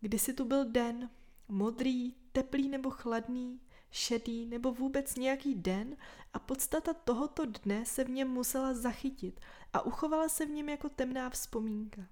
Kdysi 0.00 0.34
tu 0.34 0.44
byl 0.44 0.64
den, 0.64 1.10
modrý, 1.48 2.14
teplý 2.32 2.68
nebo 2.68 2.90
chladný, 2.90 3.60
šedý 3.90 4.46
nebo 4.46 4.72
vůbec 4.72 5.16
nějaký 5.16 5.54
den 5.54 5.96
a 6.32 6.38
podstata 6.38 6.94
tohoto 6.94 7.46
dne 7.46 7.84
se 7.84 8.04
v 8.04 8.10
něm 8.10 8.28
musela 8.28 8.74
zachytit 8.74 9.40
a 9.72 9.80
uchovala 9.80 10.28
se 10.28 10.46
v 10.46 10.50
něm 10.50 10.68
jako 10.68 10.88
temná 10.88 11.30
vzpomínka. 11.30 12.02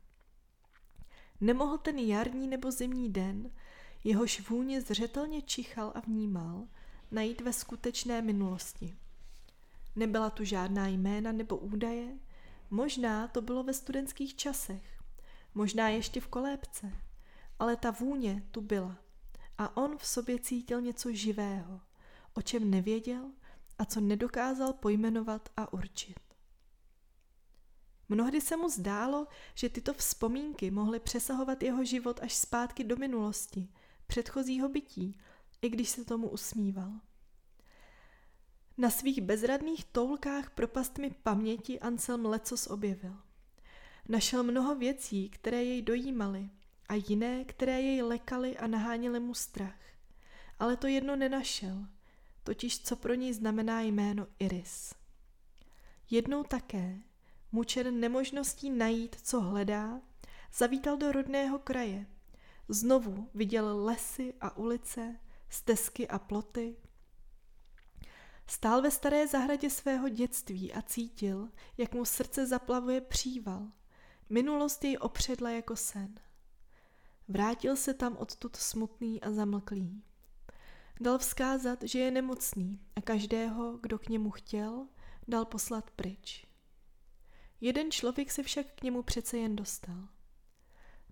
Nemohl 1.40 1.78
ten 1.78 1.98
jarní 1.98 2.48
nebo 2.48 2.70
zimní 2.70 3.08
den, 3.12 3.50
jehož 4.04 4.48
vůně 4.48 4.80
zřetelně 4.80 5.42
čichal 5.42 5.92
a 5.94 6.00
vnímal, 6.00 6.68
najít 7.10 7.40
ve 7.40 7.52
skutečné 7.52 8.22
minulosti. 8.22 8.96
Nebyla 9.96 10.30
tu 10.30 10.44
žádná 10.44 10.88
jména 10.88 11.32
nebo 11.32 11.56
údaje, 11.56 12.18
možná 12.70 13.28
to 13.28 13.42
bylo 13.42 13.62
ve 13.62 13.74
studentských 13.74 14.36
časech, 14.36 15.02
možná 15.54 15.88
ještě 15.88 16.20
v 16.20 16.28
kolébce, 16.28 16.92
ale 17.58 17.76
ta 17.76 17.90
vůně 17.90 18.42
tu 18.50 18.60
byla– 18.60 18.96
a 19.60 19.76
on 19.76 19.98
v 19.98 20.06
sobě 20.06 20.38
cítil 20.38 20.80
něco 20.80 21.12
živého, 21.12 21.80
o 22.34 22.42
čem 22.42 22.70
nevěděl 22.70 23.30
a 23.78 23.84
co 23.84 24.00
nedokázal 24.00 24.72
pojmenovat 24.72 25.48
a 25.56 25.72
určit. 25.72 26.20
Mnohdy 28.08 28.40
se 28.40 28.56
mu 28.56 28.68
zdálo, 28.68 29.26
že 29.54 29.68
tyto 29.68 29.94
vzpomínky 29.94 30.70
mohly 30.70 31.00
přesahovat 31.00 31.62
jeho 31.62 31.84
život 31.84 32.20
až 32.22 32.34
zpátky 32.34 32.84
do 32.84 32.96
minulosti, 32.96 33.68
předchozího 34.06 34.68
bytí, 34.68 35.18
i 35.62 35.68
když 35.68 35.88
se 35.88 36.04
tomu 36.04 36.28
usmíval. 36.28 36.92
Na 38.78 38.90
svých 38.90 39.20
bezradných 39.20 39.84
toulkách 39.84 40.50
propastmi 40.50 41.10
paměti 41.22 41.80
Anselm 41.80 42.26
lecos 42.26 42.66
objevil. 42.66 43.16
Našel 44.08 44.42
mnoho 44.42 44.74
věcí, 44.74 45.30
které 45.30 45.64
jej 45.64 45.82
dojímaly, 45.82 46.50
a 46.90 46.94
jiné, 46.94 47.44
které 47.44 47.80
jej 47.80 48.02
lekaly 48.02 48.58
a 48.58 48.66
naháněly 48.66 49.20
mu 49.20 49.34
strach. 49.34 49.80
Ale 50.58 50.76
to 50.76 50.86
jedno 50.86 51.16
nenašel, 51.16 51.86
totiž 52.44 52.82
co 52.82 52.96
pro 52.96 53.14
něj 53.14 53.32
znamená 53.32 53.80
jméno 53.80 54.26
Iris. 54.38 54.94
Jednou 56.10 56.44
také, 56.44 56.98
mučen 57.52 58.00
nemožností 58.00 58.70
najít, 58.70 59.16
co 59.22 59.40
hledá, 59.40 60.00
zavítal 60.54 60.96
do 60.96 61.12
rodného 61.12 61.58
kraje. 61.58 62.06
Znovu 62.68 63.30
viděl 63.34 63.84
lesy 63.84 64.34
a 64.40 64.56
ulice, 64.56 65.16
stezky 65.48 66.08
a 66.08 66.18
ploty. 66.18 66.76
Stál 68.46 68.82
ve 68.82 68.90
staré 68.90 69.26
zahradě 69.26 69.70
svého 69.70 70.08
dětství 70.08 70.72
a 70.72 70.82
cítil, 70.82 71.48
jak 71.78 71.94
mu 71.94 72.04
srdce 72.04 72.46
zaplavuje 72.46 73.00
příval. 73.00 73.68
Minulost 74.30 74.84
jej 74.84 74.96
opředla 75.00 75.50
jako 75.50 75.76
sen. 75.76 76.20
Vrátil 77.30 77.76
se 77.76 77.94
tam 77.94 78.16
odtud 78.16 78.56
smutný 78.56 79.22
a 79.22 79.30
zamlklý. 79.30 80.02
Dal 81.00 81.18
vzkázat, 81.18 81.78
že 81.82 81.98
je 81.98 82.10
nemocný 82.10 82.80
a 82.96 83.00
každého, 83.00 83.78
kdo 83.82 83.98
k 83.98 84.08
němu 84.08 84.30
chtěl, 84.30 84.86
dal 85.28 85.44
poslat 85.44 85.90
pryč. 85.90 86.46
Jeden 87.60 87.90
člověk 87.90 88.30
se 88.30 88.42
však 88.42 88.66
k 88.74 88.82
němu 88.82 89.02
přece 89.02 89.38
jen 89.38 89.56
dostal. 89.56 90.08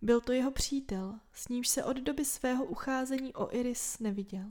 Byl 0.03 0.21
to 0.21 0.33
jeho 0.33 0.51
přítel, 0.51 1.21
s 1.33 1.49
nímž 1.49 1.69
se 1.69 1.85
od 1.85 1.97
doby 1.97 2.25
svého 2.25 2.65
ucházení 2.65 3.35
o 3.35 3.55
Iris 3.57 3.99
neviděl. 3.99 4.47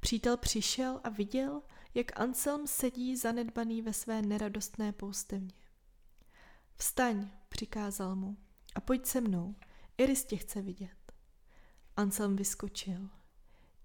Přítel 0.00 0.36
přišel 0.36 1.00
a 1.04 1.08
viděl, 1.08 1.62
jak 1.94 2.20
Anselm 2.20 2.66
sedí 2.66 3.16
zanedbaný 3.16 3.82
ve 3.82 3.92
své 3.92 4.22
neradostné 4.22 4.92
poustevně. 4.92 5.52
Vstaň, 6.74 7.30
přikázal 7.48 8.16
mu, 8.16 8.36
a 8.74 8.80
pojď 8.80 9.06
se 9.06 9.20
mnou– 9.20 9.54
Iris 9.98 10.24
tě 10.24 10.36
chce 10.36 10.62
vidět. 10.62 11.12
Anselm 11.96 12.36
vyskočil. 12.36 13.08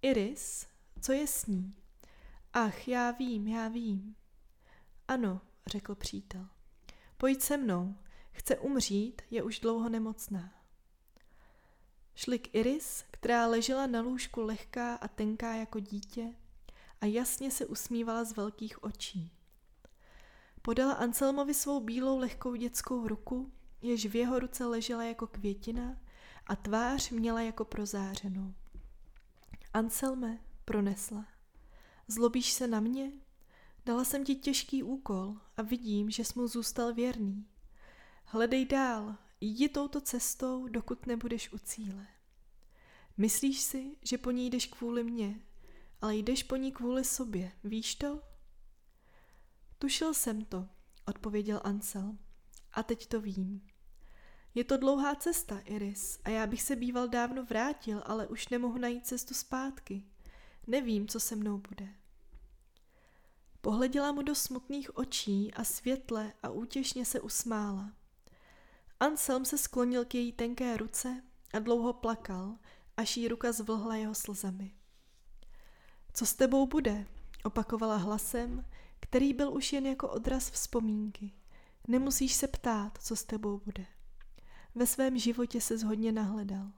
Iris, 0.01 0.68
co 1.01 1.11
je 1.11 1.28
s 1.28 1.45
ní? 1.45 1.76
Ach, 2.53 2.88
já 2.88 3.11
vím, 3.11 3.47
já 3.47 3.68
vím. 3.68 4.16
Ano, 5.07 5.41
řekl 5.66 5.95
přítel. 5.95 6.47
Pojď 7.18 7.41
se 7.41 7.57
mnou, 7.57 7.95
chce 8.32 8.59
umřít, 8.59 9.22
je 9.32 9.43
už 9.43 9.59
dlouho 9.59 9.89
nemocná. 9.89 10.53
Šli 12.16 12.39
k 12.39 12.55
Iris, 12.55 13.03
která 13.11 13.47
ležela 13.47 13.88
na 13.88 14.01
lůžku 14.01 14.41
lehká 14.41 14.95
a 14.95 15.07
tenká 15.07 15.55
jako 15.55 15.80
dítě 15.80 16.36
a 17.01 17.05
jasně 17.05 17.51
se 17.51 17.66
usmívala 17.66 18.24
z 18.24 18.36
velkých 18.36 18.84
očí. 18.84 19.32
Podala 20.61 20.93
Anselmovi 20.93 21.53
svou 21.53 21.80
bílou 21.80 22.18
lehkou 22.18 22.55
dětskou 22.55 23.07
ruku, 23.07 23.51
jež 23.82 24.05
v 24.05 24.16
jeho 24.16 24.39
ruce 24.39 24.66
ležela 24.66 25.03
jako 25.03 25.28
květina 25.28 26.03
a 26.48 26.56
tvář 26.56 27.10
měla 27.10 27.41
jako 27.41 27.66
prozářenou. 27.66 28.54
Anselme, 29.74 30.39
pronesla. 30.66 31.26
Zlobíš 32.08 32.52
se 32.52 32.68
na 32.68 32.80
mě? 32.80 33.12
Dala 33.86 34.06
jsem 34.06 34.26
ti 34.26 34.36
těžký 34.36 34.84
úkol 34.84 35.38
a 35.58 35.62
vidím, 35.62 36.10
že 36.10 36.26
jsi 36.26 36.39
mu 36.39 36.48
zůstal 36.48 36.94
věrný. 36.94 37.46
Hledej 38.26 38.66
dál, 38.66 39.16
jdi 39.41 39.70
touto 39.70 40.02
cestou, 40.02 40.68
dokud 40.68 41.08
nebudeš 41.08 41.54
u 41.54 41.58
cíle. 41.58 42.08
Myslíš 43.18 43.62
si, 43.62 43.96
že 44.02 44.18
po 44.18 44.32
ní 44.32 44.50
jdeš 44.50 44.66
kvůli 44.66 45.04
mně, 45.04 45.39
ale 46.02 46.16
jdeš 46.16 46.44
po 46.44 46.56
ní 46.56 46.72
kvůli 46.72 47.04
sobě, 47.04 47.52
víš 47.64 47.96
to? 47.96 48.22
Tušil 49.80 50.14
jsem 50.14 50.46
to, 50.46 50.68
odpověděl 51.06 51.62
Ansel. 51.64 52.18
A 52.74 52.84
teď 52.84 53.08
to 53.08 53.22
vím. 53.22 53.68
Je 54.56 54.64
to 54.64 54.78
dlouhá 54.78 55.16
cesta, 55.16 55.60
Iris, 55.60 56.20
a 56.24 56.30
já 56.30 56.47
bych 56.47 56.62
se 56.62 56.76
býval 56.76 57.08
dávno 57.08 57.45
vrátil, 57.45 58.04
ale 58.06 58.28
už 58.28 58.49
nemohu 58.49 58.78
najít 58.78 59.08
cestu 59.08 59.34
zpátky. 59.34 60.04
Nevím, 60.68 61.08
co 61.08 61.20
se 61.20 61.36
mnou 61.36 61.58
bude. 61.58 61.89
Pohleděla 63.62 64.12
mu 64.12 64.22
do 64.22 64.36
smutných 64.36 64.97
očí 64.97 65.54
a 65.54 65.64
světle 65.64 66.34
a 66.43 66.49
útěšně 66.49 67.06
se 67.06 67.22
usmála. 67.22 67.93
Anselm 68.99 69.45
se 69.45 69.58
sklonil 69.58 70.06
k 70.06 70.16
její 70.16 70.32
tenké 70.32 70.78
ruce 70.78 71.24
a 71.54 71.60
dlouho 71.60 71.93
plakal, 71.93 72.58
až 72.97 73.18
jí 73.18 73.28
ruka 73.28 73.51
zvlhla 73.51 73.95
jeho 73.95 74.16
slzami. 74.16 74.76
Co 76.14 76.26
s 76.26 76.34
tebou 76.34 76.68
bude? 76.68 77.06
Opakovala 77.43 77.95
hlasem, 77.95 78.66
který 78.99 79.34
byl 79.34 79.54
už 79.54 79.74
jen 79.74 79.86
jako 79.86 80.10
odraz 80.10 80.49
vzpomínky. 80.49 81.32
Nemusíš 81.88 82.34
se 82.34 82.47
ptát, 82.47 82.97
co 83.01 83.16
s 83.16 83.24
tebou 83.24 83.62
bude. 83.66 83.86
Ve 84.76 84.88
svém 84.88 85.17
životě 85.17 85.61
se 85.61 85.86
hodně 85.86 86.11
nahledal. 86.11 86.71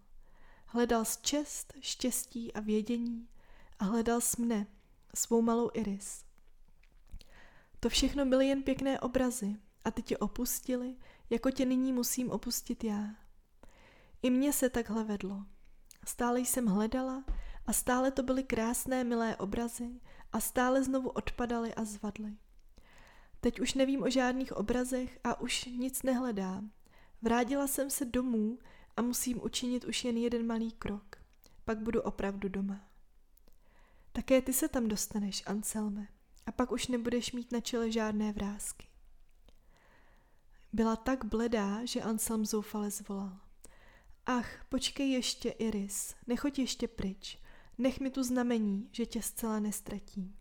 Hledal 0.66 1.06
s 1.06 1.18
čest, 1.18 1.74
štěstí 1.80 2.54
a 2.54 2.60
vědění 2.60 3.28
a 3.80 3.86
hledal 3.86 4.22
s 4.22 4.38
mne, 4.38 4.68
svou 5.16 5.42
malou 5.42 5.70
Iris. 5.74 6.26
To 7.80 7.90
všechno 7.90 8.26
byly 8.26 8.48
jen 8.48 8.64
pěkné 8.64 9.00
obrazy 9.00 9.56
a 9.86 9.92
ty 9.92 10.02
tě 10.02 10.18
opustili, 10.18 10.96
jako 11.30 11.52
tě 11.52 11.66
nyní 11.66 11.94
musím 11.94 12.32
opustit 12.32 12.84
já. 12.84 13.16
I 14.22 14.30
mně 14.30 14.54
se 14.54 14.70
takhle 14.70 15.04
vedlo. 15.04 15.46
Stále 16.06 16.40
jsem 16.40 16.66
hledala 16.66 17.24
a 17.66 17.74
stále 17.74 18.12
to 18.12 18.24
byly 18.24 18.44
krásné, 18.44 19.04
milé 19.04 19.36
obrazy 19.36 20.02
a 20.32 20.40
stále 20.40 20.84
znovu 20.84 21.10
odpadaly 21.10 21.74
a 21.74 21.84
zvadly. 21.84 22.38
Teď 23.42 23.60
už 23.60 23.74
nevím 23.74 24.04
o 24.04 24.10
žádných 24.10 24.54
obrazech 24.54 25.20
a 25.24 25.40
už 25.40 25.66
nic 25.66 26.04
nehledám. 26.04 26.72
Vrátila 27.22 27.68
jsem 27.68 27.90
se 27.90 28.06
domů 28.06 28.60
a 28.98 29.02
musím 29.02 29.44
učinit 29.44 29.84
už 29.84 30.04
jen 30.04 30.18
jeden 30.18 30.48
malý 30.48 30.72
krok. 30.72 31.16
Pak 31.66 31.80
budu 31.80 32.02
opravdu 32.02 32.50
doma. 32.50 32.90
Také 34.12 34.42
ty 34.42 34.54
se 34.54 34.68
tam 34.68 34.88
dostaneš, 34.88 35.44
Anselme, 35.46 36.08
a 36.46 36.52
pak 36.52 36.72
už 36.72 36.88
nebudeš 36.88 37.32
mít 37.32 37.52
na 37.52 37.60
čele 37.60 37.92
žádné 37.92 38.32
vrázky. 38.32 38.88
Byla 40.74 40.96
tak 40.96 41.26
bledá, 41.26 41.86
že 41.86 42.02
Anselm 42.02 42.46
zoufale 42.46 42.92
zvolal. 42.92 43.40
Ach, 44.26 44.66
počkej 44.70 45.12
ještě, 45.12 45.50
Iris, 45.50 46.16
nechoď 46.28 46.60
ještě 46.60 46.88
pryč. 46.88 47.40
Nech 47.78 48.00
mi 48.00 48.10
tu 48.10 48.24
znamení, 48.24 48.90
že 48.92 49.06
tě 49.06 49.22
zcela 49.22 49.60
nestratím. 49.60 50.36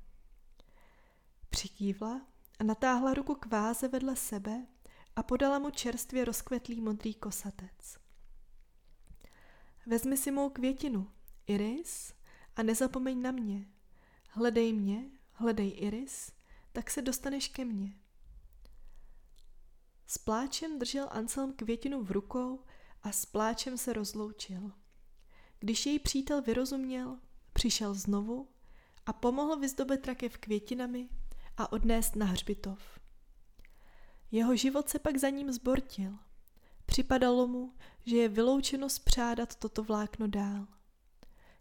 Přikývla 1.51 2.20
a 2.59 2.64
natáhla 2.64 3.14
ruku 3.14 3.35
k 3.35 3.47
váze 3.47 3.89
vedle 3.89 4.16
sebe 4.16 4.66
a 5.16 5.22
podala 5.22 5.58
mu 5.58 5.70
čerstvě 5.70 6.24
rozkvetlý 6.24 6.80
modrý 6.80 7.14
kosatec. 7.14 7.98
Vezmi 9.86 10.16
si 10.16 10.30
mou 10.30 10.50
květinu, 10.50 11.10
Iris, 11.46 12.14
a 12.56 12.62
nezapomeň 12.62 13.22
na 13.22 13.30
mě. 13.30 13.66
Hledej 14.28 14.72
mě, 14.72 15.10
hledej 15.32 15.76
Iris, 15.76 16.32
tak 16.72 16.90
se 16.90 17.02
dostaneš 17.02 17.48
ke 17.48 17.64
mně. 17.64 17.92
S 20.06 20.18
pláčem 20.18 20.78
držel 20.78 21.08
Anselm 21.10 21.52
květinu 21.52 22.02
v 22.02 22.10
rukou 22.10 22.64
a 23.02 23.12
s 23.12 23.26
pláčem 23.26 23.78
se 23.78 23.92
rozloučil. 23.92 24.72
Když 25.58 25.86
její 25.86 25.98
přítel 25.98 26.42
vyrozuměl, 26.42 27.18
přišel 27.52 27.94
znovu 27.94 28.48
a 29.06 29.12
pomohl 29.12 29.56
vyzdobit 29.56 30.06
rakev 30.06 30.38
květinami 30.38 31.08
a 31.56 31.72
odnést 31.72 32.16
na 32.16 32.26
hřbitov. 32.26 32.93
Jeho 34.35 34.57
život 34.57 34.89
se 34.89 34.99
pak 34.99 35.16
za 35.16 35.28
ním 35.28 35.53
zbortil. 35.53 36.18
Připadalo 36.87 37.47
mu, 37.47 37.72
že 38.07 38.16
je 38.16 38.28
vyloučeno 38.28 38.89
spřádat 38.89 39.55
toto 39.55 39.82
vlákno 39.82 40.26
dál. 40.26 40.66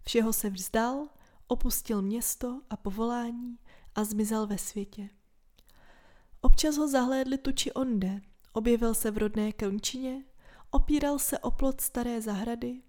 Všeho 0.06 0.34
se 0.34 0.50
vzdal, 0.50 1.08
opustil 1.48 2.02
město 2.02 2.62
a 2.70 2.78
povolání 2.78 3.60
a 3.96 4.04
zmizel 4.04 4.48
ve 4.48 4.58
světě. 4.58 5.10
Občas 6.42 6.78
ho 6.78 6.88
zahlédli 6.88 7.38
tu 7.38 7.52
či 7.52 7.74
onde, 7.74 8.22
objevil 8.54 8.94
se 8.94 9.12
v 9.12 9.18
rodné 9.18 9.52
končině, 9.52 10.24
opíral 10.72 11.20
se 11.20 11.40
o 11.40 11.52
plot 11.52 11.82
staré 11.82 12.22
zahrady, 12.22 12.82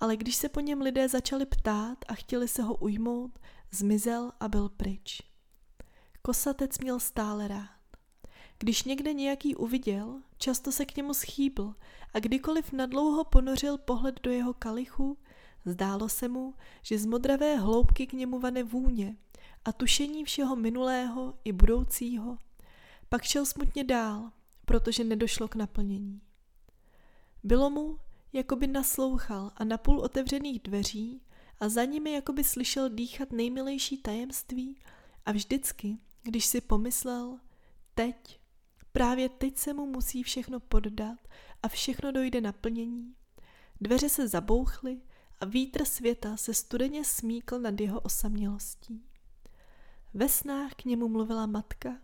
ale 0.00 0.16
když 0.16 0.36
se 0.36 0.48
po 0.48 0.60
něm 0.60 0.80
lidé 0.80 1.08
začali 1.08 1.46
ptát 1.46 1.98
a 2.08 2.14
chtěli 2.14 2.48
se 2.48 2.62
ho 2.62 2.74
ujmout, 2.74 3.38
zmizel 3.70 4.32
a 4.40 4.48
byl 4.48 4.68
pryč. 4.68 5.22
Kosatec 6.22 6.78
měl 6.78 7.00
stále 7.00 7.48
rád. 7.48 7.81
Když 8.62 8.84
někde 8.84 9.12
nějaký 9.12 9.56
uviděl, 9.56 10.22
často 10.38 10.72
se 10.72 10.84
k 10.86 10.96
němu 10.96 11.14
schýbl 11.14 11.74
a 12.14 12.18
kdykoliv 12.18 12.72
nadlouho 12.72 13.24
ponořil 13.24 13.78
pohled 13.78 14.20
do 14.22 14.30
jeho 14.30 14.54
kalichu, 14.54 15.18
zdálo 15.64 16.08
se 16.08 16.28
mu, 16.28 16.54
že 16.82 16.98
z 16.98 17.06
modravé 17.06 17.56
hloubky 17.56 18.06
k 18.06 18.12
němu 18.12 18.38
vane 18.40 18.62
vůně 18.62 19.16
a 19.64 19.72
tušení 19.72 20.24
všeho 20.24 20.56
minulého 20.56 21.34
i 21.44 21.52
budoucího. 21.52 22.38
Pak 23.08 23.22
šel 23.22 23.46
smutně 23.46 23.84
dál, 23.84 24.32
protože 24.64 25.04
nedošlo 25.04 25.48
k 25.48 25.54
naplnění. 25.54 26.20
Bylo 27.44 27.70
mu, 27.70 27.98
jako 28.32 28.56
by 28.56 28.66
naslouchal 28.66 29.50
a 29.56 29.64
na 29.64 29.78
půl 29.78 30.00
otevřených 30.00 30.60
dveří 30.60 31.22
a 31.60 31.68
za 31.68 31.84
nimi 31.84 32.12
jako 32.12 32.32
by 32.32 32.44
slyšel 32.44 32.88
dýchat 32.88 33.32
nejmilejší 33.32 33.96
tajemství 33.96 34.76
a 35.26 35.32
vždycky, 35.32 35.98
když 36.22 36.46
si 36.46 36.60
pomyslel, 36.60 37.38
teď, 37.94 38.41
právě 38.92 39.28
teď 39.28 39.58
se 39.58 39.74
mu 39.74 39.86
musí 39.86 40.22
všechno 40.22 40.60
poddat 40.60 41.18
a 41.62 41.68
všechno 41.68 42.12
dojde 42.12 42.40
naplnění, 42.40 43.14
dveře 43.80 44.08
se 44.08 44.28
zabouchly 44.28 45.00
a 45.40 45.44
vítr 45.44 45.84
světa 45.84 46.36
se 46.36 46.54
studeně 46.54 47.04
smíkl 47.04 47.58
nad 47.58 47.80
jeho 47.80 48.00
osamělostí. 48.00 49.04
Ve 50.14 50.28
snách 50.28 50.74
k 50.74 50.84
němu 50.84 51.08
mluvila 51.08 51.46
matka 51.46 51.98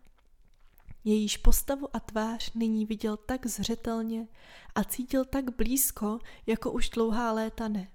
Jejíž 1.05 1.36
postavu 1.36 1.97
a 1.97 2.01
tvář 2.01 2.53
nyní 2.55 2.86
viděl 2.86 3.16
tak 3.16 3.47
zřetelně 3.47 4.28
a 4.74 4.84
cítil 4.84 5.24
tak 5.24 5.57
blízko, 5.57 6.18
jako 6.47 6.72
už 6.72 6.91
dlouhá 6.91 7.32
léta 7.32 7.68
ne. 7.68 7.89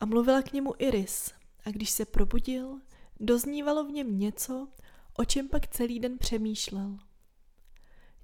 A 0.00 0.06
mluvila 0.06 0.42
k 0.42 0.52
němu 0.52 0.74
Iris 0.78 1.32
a 1.64 1.70
když 1.70 1.90
se 1.90 2.04
probudil, 2.04 2.80
doznívalo 3.20 3.84
v 3.84 3.90
něm 3.90 4.18
něco, 4.18 4.68
o 5.18 5.24
čem 5.24 5.48
pak 5.48 5.66
celý 5.66 6.00
den 6.00 6.18
přemýšlel. 6.18 6.98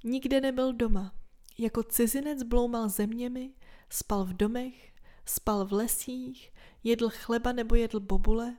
Nikde 0.05 0.41
nebyl 0.41 0.73
doma, 0.73 1.15
jako 1.59 1.83
cizinec 1.83 2.43
bloumal 2.43 2.89
zeměmi, 2.89 3.55
spal 3.91 4.25
v 4.25 4.33
domech, 4.33 4.93
spal 5.25 5.67
v 5.67 5.73
lesích, 5.73 6.53
jedl 6.83 7.09
chleba 7.11 7.53
nebo 7.53 7.75
jedl 7.75 8.01
bobule, 8.01 8.57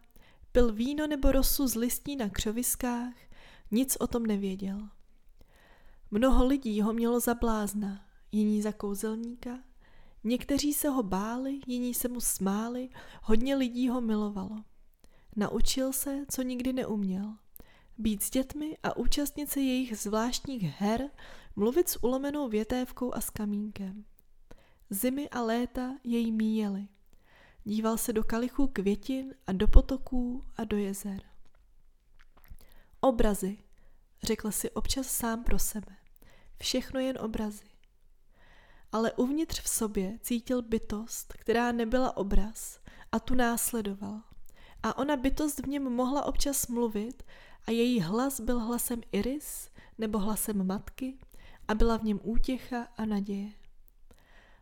pil 0.52 0.74
víno 0.74 1.08
nebo 1.08 1.32
rosu 1.32 1.68
z 1.68 1.76
listí 1.76 2.16
na 2.16 2.30
křoviskách, 2.30 3.14
nic 3.72 3.98
o 4.00 4.08
tom 4.08 4.26
nevěděl. 4.26 4.90
Mnoho 6.12 6.46
lidí 6.46 6.82
ho 6.82 6.94
mělo 6.94 7.20
za 7.20 7.34
blázna, 7.34 8.06
jiní 8.32 8.62
za 8.62 8.72
kouzelníka, 8.72 9.60
někteří 10.24 10.74
se 10.74 10.90
ho 10.90 11.04
báli, 11.04 11.60
jiní 11.68 11.94
se 11.94 12.08
mu 12.08 12.22
smáli, 12.22 12.90
hodně 13.24 13.56
lidí 13.56 13.90
ho 13.90 14.02
milovalo. 14.02 14.64
Naučil 15.36 15.94
se, 15.94 16.26
co 16.30 16.42
nikdy 16.42 16.74
neuměl. 16.74 17.36
Být 17.98 18.24
s 18.24 18.30
dětmi 18.30 18.78
a 18.84 18.98
účastnit 18.98 19.50
se 19.50 19.60
jejich 19.60 19.98
zvláštních 19.98 20.64
her, 20.64 21.10
mluvit 21.56 21.90
s 21.90 22.04
ulomenou 22.04 22.50
větévkou 22.50 23.16
a 23.16 23.22
s 23.22 23.30
kamínkem. 23.30 24.06
Zimy 24.90 25.30
a 25.30 25.42
léta 25.42 25.96
jej 26.04 26.32
míjely. 26.32 26.88
Díval 27.64 27.98
se 27.98 28.14
do 28.14 28.24
kalichů 28.24 28.68
květin 28.68 29.34
a 29.48 29.52
do 29.52 29.68
potoků 29.68 30.46
a 30.58 30.64
do 30.64 30.78
jezer. 30.78 31.22
Obrazy, 33.02 33.58
řekl 34.24 34.52
si 34.52 34.72
občas 34.72 35.08
sám 35.08 35.44
pro 35.44 35.60
sebe. 35.60 35.96
Všechno 36.60 37.00
jen 37.00 37.18
obrazy. 37.22 37.66
Ale 38.92 39.12
uvnitř 39.12 39.62
v 39.62 39.70
sobě 39.70 40.20
cítil 40.22 40.62
bytost, 40.62 41.34
která 41.34 41.72
nebyla 41.72 42.18
obraz 42.18 42.80
a 43.12 43.20
tu 43.20 43.36
následoval. 43.36 44.22
A 44.84 44.98
ona 44.98 45.18
bytost 45.18 45.60
v 45.60 45.68
něm 45.68 45.84
mohla 45.84 46.26
občas 46.26 46.68
mluvit 46.68 47.24
a 47.68 47.72
její 47.72 48.00
hlas 48.00 48.40
byl 48.40 48.60
hlasem 48.60 49.02
Iris 49.12 49.70
nebo 49.98 50.20
hlasem 50.20 50.68
matky 50.68 51.18
a 51.68 51.76
byla 51.76 51.98
v 51.98 52.04
něm 52.04 52.20
útěcha 52.24 52.88
a 52.98 53.06
naděje. 53.06 53.52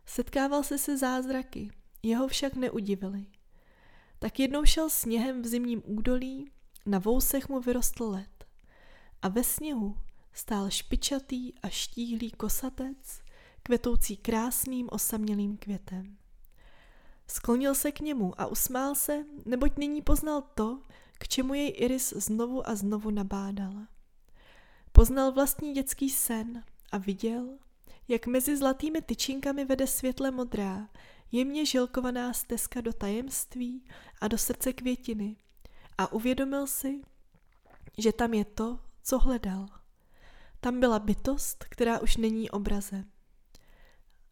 Setkával 0.06 0.62
se 0.62 0.78
se 0.78 0.98
zázraky, 0.98 1.70
jeho 2.02 2.28
však 2.28 2.54
neudivili. 2.54 3.26
Tak 4.18 4.40
jednou 4.40 4.64
šel 4.64 4.90
sněhem 4.90 5.42
v 5.42 5.46
zimním 5.46 5.82
údolí, 5.84 6.50
na 6.86 6.98
vousech 6.98 7.48
mu 7.48 7.60
vyrostl 7.60 8.04
led. 8.04 8.44
A 9.22 9.28
ve 9.28 9.44
sněhu 9.44 9.96
stál 10.32 10.70
špičatý 10.70 11.52
a 11.62 11.68
štíhlý 11.68 12.30
kosatec, 12.30 13.22
kvetoucí 13.62 14.16
krásným 14.16 14.88
osamělým 14.92 15.56
květem. 15.56 16.16
Sklonil 17.26 17.74
se 17.74 17.92
k 17.92 18.00
němu 18.00 18.40
a 18.40 18.46
usmál 18.46 18.94
se, 18.94 19.24
neboť 19.46 19.76
nyní 19.76 20.02
poznal 20.02 20.42
to, 20.42 20.82
k 21.18 21.28
čemu 21.28 21.54
jej 21.54 21.74
Iris 21.76 22.14
znovu 22.16 22.68
a 22.68 22.74
znovu 22.74 23.10
nabádala. 23.10 23.88
Poznal 24.92 25.32
vlastní 25.32 25.72
dětský 25.72 26.10
sen 26.10 26.64
a 26.92 26.98
viděl, 26.98 27.58
jak 28.08 28.26
mezi 28.26 28.56
zlatými 28.56 29.02
tyčinkami 29.02 29.64
vede 29.64 29.86
světle 29.86 30.30
modrá, 30.30 30.88
jemně 31.32 31.66
žilkovaná 31.66 32.32
stezka 32.32 32.80
do 32.80 32.92
tajemství 32.92 33.84
a 34.20 34.28
do 34.28 34.38
srdce 34.38 34.72
květiny 34.72 35.36
a 35.98 36.12
uvědomil 36.12 36.66
si, 36.66 37.00
že 37.98 38.12
tam 38.12 38.34
je 38.34 38.44
to, 38.44 38.80
co 39.02 39.18
hledal. 39.18 39.66
Tam 40.60 40.80
byla 40.80 40.98
bytost, 40.98 41.64
která 41.70 42.00
už 42.00 42.16
není 42.16 42.50
obrazem. 42.50 43.10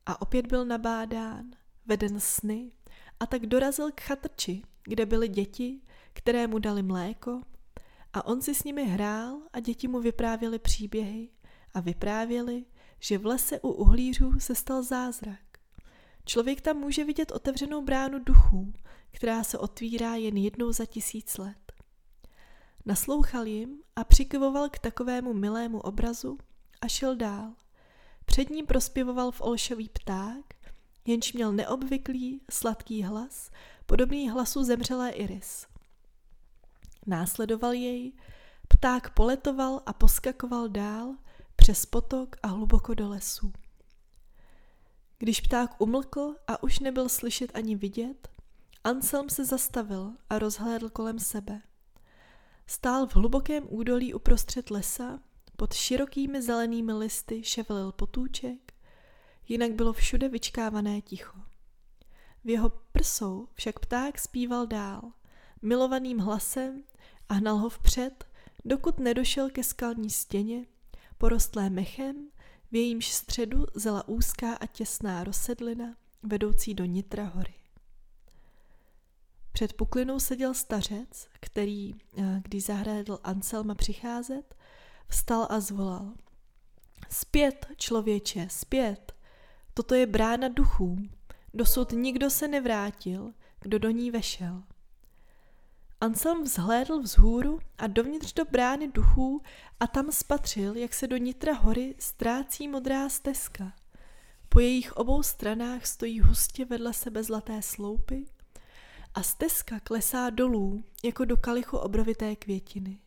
A 0.06 0.22
opět 0.22 0.46
byl 0.46 0.64
nabádán, 0.64 1.50
veden 1.86 2.20
sny 2.20 2.72
a 3.20 3.26
tak 3.26 3.46
dorazil 3.46 3.92
k 3.92 4.00
chatrči, 4.00 4.62
kde 4.84 5.06
byly 5.06 5.28
děti, 5.28 5.80
které 6.12 6.46
mu 6.46 6.58
dali 6.58 6.82
mléko 6.82 7.42
a 8.12 8.26
on 8.26 8.42
si 8.42 8.54
s 8.54 8.64
nimi 8.64 8.84
hrál 8.84 9.38
a 9.52 9.60
děti 9.60 9.88
mu 9.88 10.00
vyprávěly 10.00 10.58
příběhy 10.58 11.28
a 11.74 11.80
vyprávěli, 11.80 12.64
že 13.00 13.18
v 13.18 13.26
lese 13.26 13.60
u 13.60 13.68
uhlířů 13.68 14.40
se 14.40 14.54
stal 14.54 14.82
zázrak. 14.82 15.40
Člověk 16.24 16.60
tam 16.60 16.76
může 16.76 17.04
vidět 17.04 17.32
otevřenou 17.32 17.82
bránu 17.82 18.18
duchů, 18.18 18.72
která 19.10 19.44
se 19.44 19.58
otvírá 19.58 20.14
jen 20.14 20.36
jednou 20.36 20.72
za 20.72 20.86
tisíc 20.86 21.38
let. 21.38 21.72
Naslouchal 22.86 23.46
jim 23.46 23.82
a 23.96 24.04
přikyvoval 24.04 24.68
k 24.68 24.78
takovému 24.78 25.34
milému 25.34 25.80
obrazu 25.80 26.38
a 26.80 26.88
šel 26.88 27.16
dál. 27.16 27.52
Před 28.24 28.50
ním 28.50 28.66
prospěvoval 28.66 29.30
v 29.30 29.40
olšový 29.40 29.88
pták, 29.88 30.54
jenž 31.06 31.32
měl 31.32 31.52
neobvyklý, 31.52 32.40
sladký 32.50 33.02
hlas, 33.02 33.50
podobný 33.86 34.30
hlasu 34.30 34.64
zemřelé 34.64 35.10
Iris. 35.10 35.71
Následoval 37.06 37.72
jej, 37.72 38.12
pták 38.68 39.10
poletoval 39.10 39.82
a 39.86 39.92
poskakoval 39.92 40.68
dál 40.68 41.16
přes 41.56 41.86
potok 41.86 42.36
a 42.42 42.46
hluboko 42.46 42.94
do 42.94 43.08
lesů. 43.08 43.52
Když 45.18 45.40
pták 45.40 45.80
umlkl 45.80 46.34
a 46.46 46.62
už 46.62 46.78
nebyl 46.78 47.08
slyšet 47.08 47.50
ani 47.54 47.76
vidět, 47.76 48.28
Anselm 48.84 49.28
se 49.28 49.44
zastavil 49.44 50.12
a 50.30 50.38
rozhlédl 50.38 50.88
kolem 50.90 51.18
sebe. 51.18 51.62
Stál 52.66 53.06
v 53.06 53.16
hlubokém 53.16 53.66
údolí 53.68 54.14
uprostřed 54.14 54.70
lesa, 54.70 55.20
pod 55.56 55.74
širokými 55.74 56.42
zelenými 56.42 56.92
listy 56.92 57.44
ševelil 57.44 57.92
potůček, 57.92 58.72
jinak 59.48 59.72
bylo 59.72 59.92
všude 59.92 60.28
vyčkávané 60.28 61.00
ticho. 61.00 61.38
V 62.44 62.48
jeho 62.48 62.70
prsou 62.92 63.48
však 63.54 63.78
pták 63.78 64.18
zpíval 64.18 64.66
dál, 64.66 65.12
milovaným 65.62 66.18
hlasem 66.18 66.84
a 67.28 67.34
hnal 67.34 67.56
ho 67.56 67.68
vpřed, 67.68 68.24
dokud 68.64 69.00
nedošel 69.00 69.50
ke 69.50 69.64
skalní 69.64 70.10
stěně, 70.10 70.66
porostlé 71.18 71.70
mechem, 71.70 72.28
v 72.72 72.74
jejímž 72.74 73.12
středu 73.12 73.66
zela 73.74 74.08
úzká 74.08 74.54
a 74.54 74.66
těsná 74.66 75.24
rozsedlina, 75.24 75.96
vedoucí 76.22 76.74
do 76.74 76.84
nitra 76.84 77.24
hory. 77.24 77.54
Před 79.52 79.72
puklinou 79.72 80.20
seděl 80.20 80.54
stařec, 80.54 81.28
který, 81.40 81.94
eh, 82.18 82.40
když 82.44 82.64
zahlédl 82.64 83.18
Anselma 83.24 83.74
přicházet, 83.74 84.54
vstal 85.08 85.46
a 85.50 85.60
zvolal. 85.60 86.12
Zpět, 87.10 87.66
člověče, 87.76 88.46
zpět! 88.50 89.12
Toto 89.74 89.94
je 89.94 90.06
brána 90.06 90.48
duchů. 90.48 90.98
Dosud 91.54 91.92
nikdo 91.92 92.30
se 92.30 92.48
nevrátil, 92.48 93.32
kdo 93.60 93.78
do 93.78 93.90
ní 93.90 94.10
vešel. 94.10 94.62
Anselm 96.02 96.42
vzhlédl 96.42 97.00
vzhůru 97.00 97.58
a 97.78 97.86
dovnitř 97.86 98.32
do 98.32 98.44
brány 98.44 98.88
duchů 98.88 99.42
a 99.80 99.86
tam 99.86 100.12
spatřil, 100.12 100.76
jak 100.76 100.94
se 100.94 101.06
do 101.06 101.16
nitra 101.16 101.54
hory 101.54 101.94
ztrácí 101.98 102.68
modrá 102.68 103.08
stezka. 103.08 103.72
Po 104.48 104.60
jejich 104.60 104.92
obou 104.92 105.22
stranách 105.22 105.86
stojí 105.86 106.20
hustě 106.20 106.64
vedle 106.64 106.92
sebe 106.92 107.22
zlaté 107.22 107.62
sloupy 107.62 108.24
a 109.14 109.22
stezka 109.22 109.80
klesá 109.80 110.30
dolů, 110.30 110.84
jako 111.04 111.24
do 111.24 111.36
kalichu 111.36 111.76
obrovité 111.76 112.36
květiny. 112.36 112.98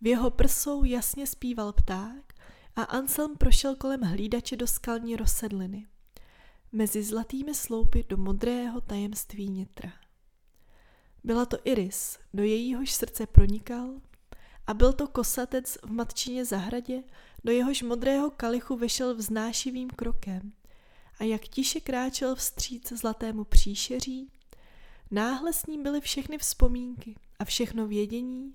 V 0.00 0.06
jeho 0.06 0.30
prsou 0.30 0.84
jasně 0.84 1.26
zpíval 1.26 1.72
pták 1.72 2.34
a 2.76 2.82
Anselm 2.82 3.36
prošel 3.36 3.76
kolem 3.76 4.00
hlídače 4.00 4.56
do 4.56 4.66
skalní 4.66 5.16
rozsedliny. 5.16 5.86
Mezi 6.72 7.02
zlatými 7.02 7.54
sloupy 7.54 8.04
do 8.08 8.16
modrého 8.16 8.80
tajemství 8.80 9.48
nitra. 9.50 10.03
Byla 11.24 11.46
to 11.46 11.56
Iris, 11.64 12.18
do 12.34 12.42
jejíhož 12.42 12.92
srdce 12.92 13.26
pronikal, 13.26 13.90
a 14.66 14.74
byl 14.74 14.92
to 14.92 15.08
kosatec 15.08 15.78
v 15.82 15.90
matčině 15.90 16.44
zahradě, 16.44 17.02
do 17.44 17.52
jehož 17.52 17.82
modrého 17.82 18.30
kalichu 18.30 18.76
vešel 18.76 19.14
vznášivým 19.14 19.90
krokem. 19.90 20.52
A 21.18 21.24
jak 21.24 21.42
tiše 21.42 21.80
kráčel 21.80 22.34
vstříc 22.34 22.92
zlatému 22.92 23.44
příšeří, 23.44 24.30
náhle 25.10 25.52
s 25.52 25.66
ním 25.66 25.82
byly 25.82 26.00
všechny 26.00 26.38
vzpomínky 26.38 27.14
a 27.38 27.44
všechno 27.44 27.86
vědění. 27.86 28.54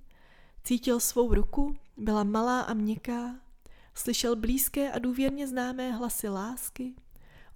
Cítil 0.64 1.00
svou 1.00 1.34
ruku, 1.34 1.76
byla 1.98 2.24
malá 2.24 2.62
a 2.62 2.74
měkká, 2.74 3.40
slyšel 3.94 4.36
blízké 4.36 4.92
a 4.92 5.00
důvěrně 5.00 5.48
známé 5.48 5.92
hlasy 5.92 6.30
lásky, 6.30 6.94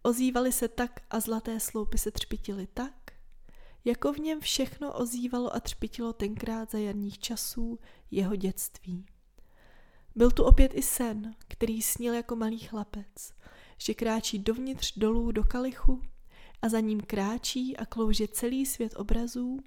ozývaly 0.01 0.51
se 0.51 0.67
tak 0.67 0.99
a 1.09 1.19
zlaté 1.19 1.59
sloupy 1.59 1.97
se 1.97 2.11
třpitily 2.11 2.67
tak, 2.73 3.02
jako 3.85 4.13
v 4.13 4.19
něm 4.19 4.41
všechno 4.41 4.93
ozývalo 4.93 5.55
a 5.55 5.59
třpitilo 5.59 6.13
tenkrát 6.13 6.71
za 6.71 6.77
jarních 6.77 7.19
časů 7.19 7.79
jeho 8.11 8.35
dětství. 8.35 9.05
Byl 10.15 10.31
tu 10.31 10.43
opět 10.43 10.71
i 10.73 10.81
sen, 10.81 11.35
který 11.47 11.81
snil 11.81 12.13
jako 12.13 12.35
malý 12.35 12.59
chlapec, 12.59 13.33
že 13.77 13.93
kráčí 13.93 14.39
dovnitř 14.39 14.97
dolů 14.97 15.31
do 15.31 15.43
kalichu 15.43 16.01
a 16.61 16.69
za 16.69 16.79
ním 16.79 17.01
kráčí 17.01 17.77
a 17.77 17.85
klouže 17.85 18.27
celý 18.27 18.65
svět 18.65 18.93
obrazů 18.95 19.59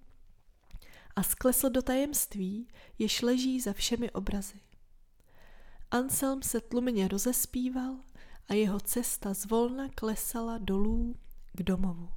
a 1.17 1.23
sklesl 1.23 1.71
do 1.71 1.83
tajemství, 1.83 2.69
jež 2.99 3.23
leží 3.23 3.61
za 3.61 3.73
všemi 3.73 4.11
obrazy. 4.11 4.61
Anselm 5.91 6.43
se 6.43 6.61
tlumeně 6.61 7.09
rozespíval 7.09 7.97
a 8.49 8.55
jeho 8.55 8.81
cesta 8.81 9.35
zvolna 9.35 9.89
klesala 9.89 10.59
dolů 10.59 11.17
k 11.53 11.63
domovu. 11.63 12.09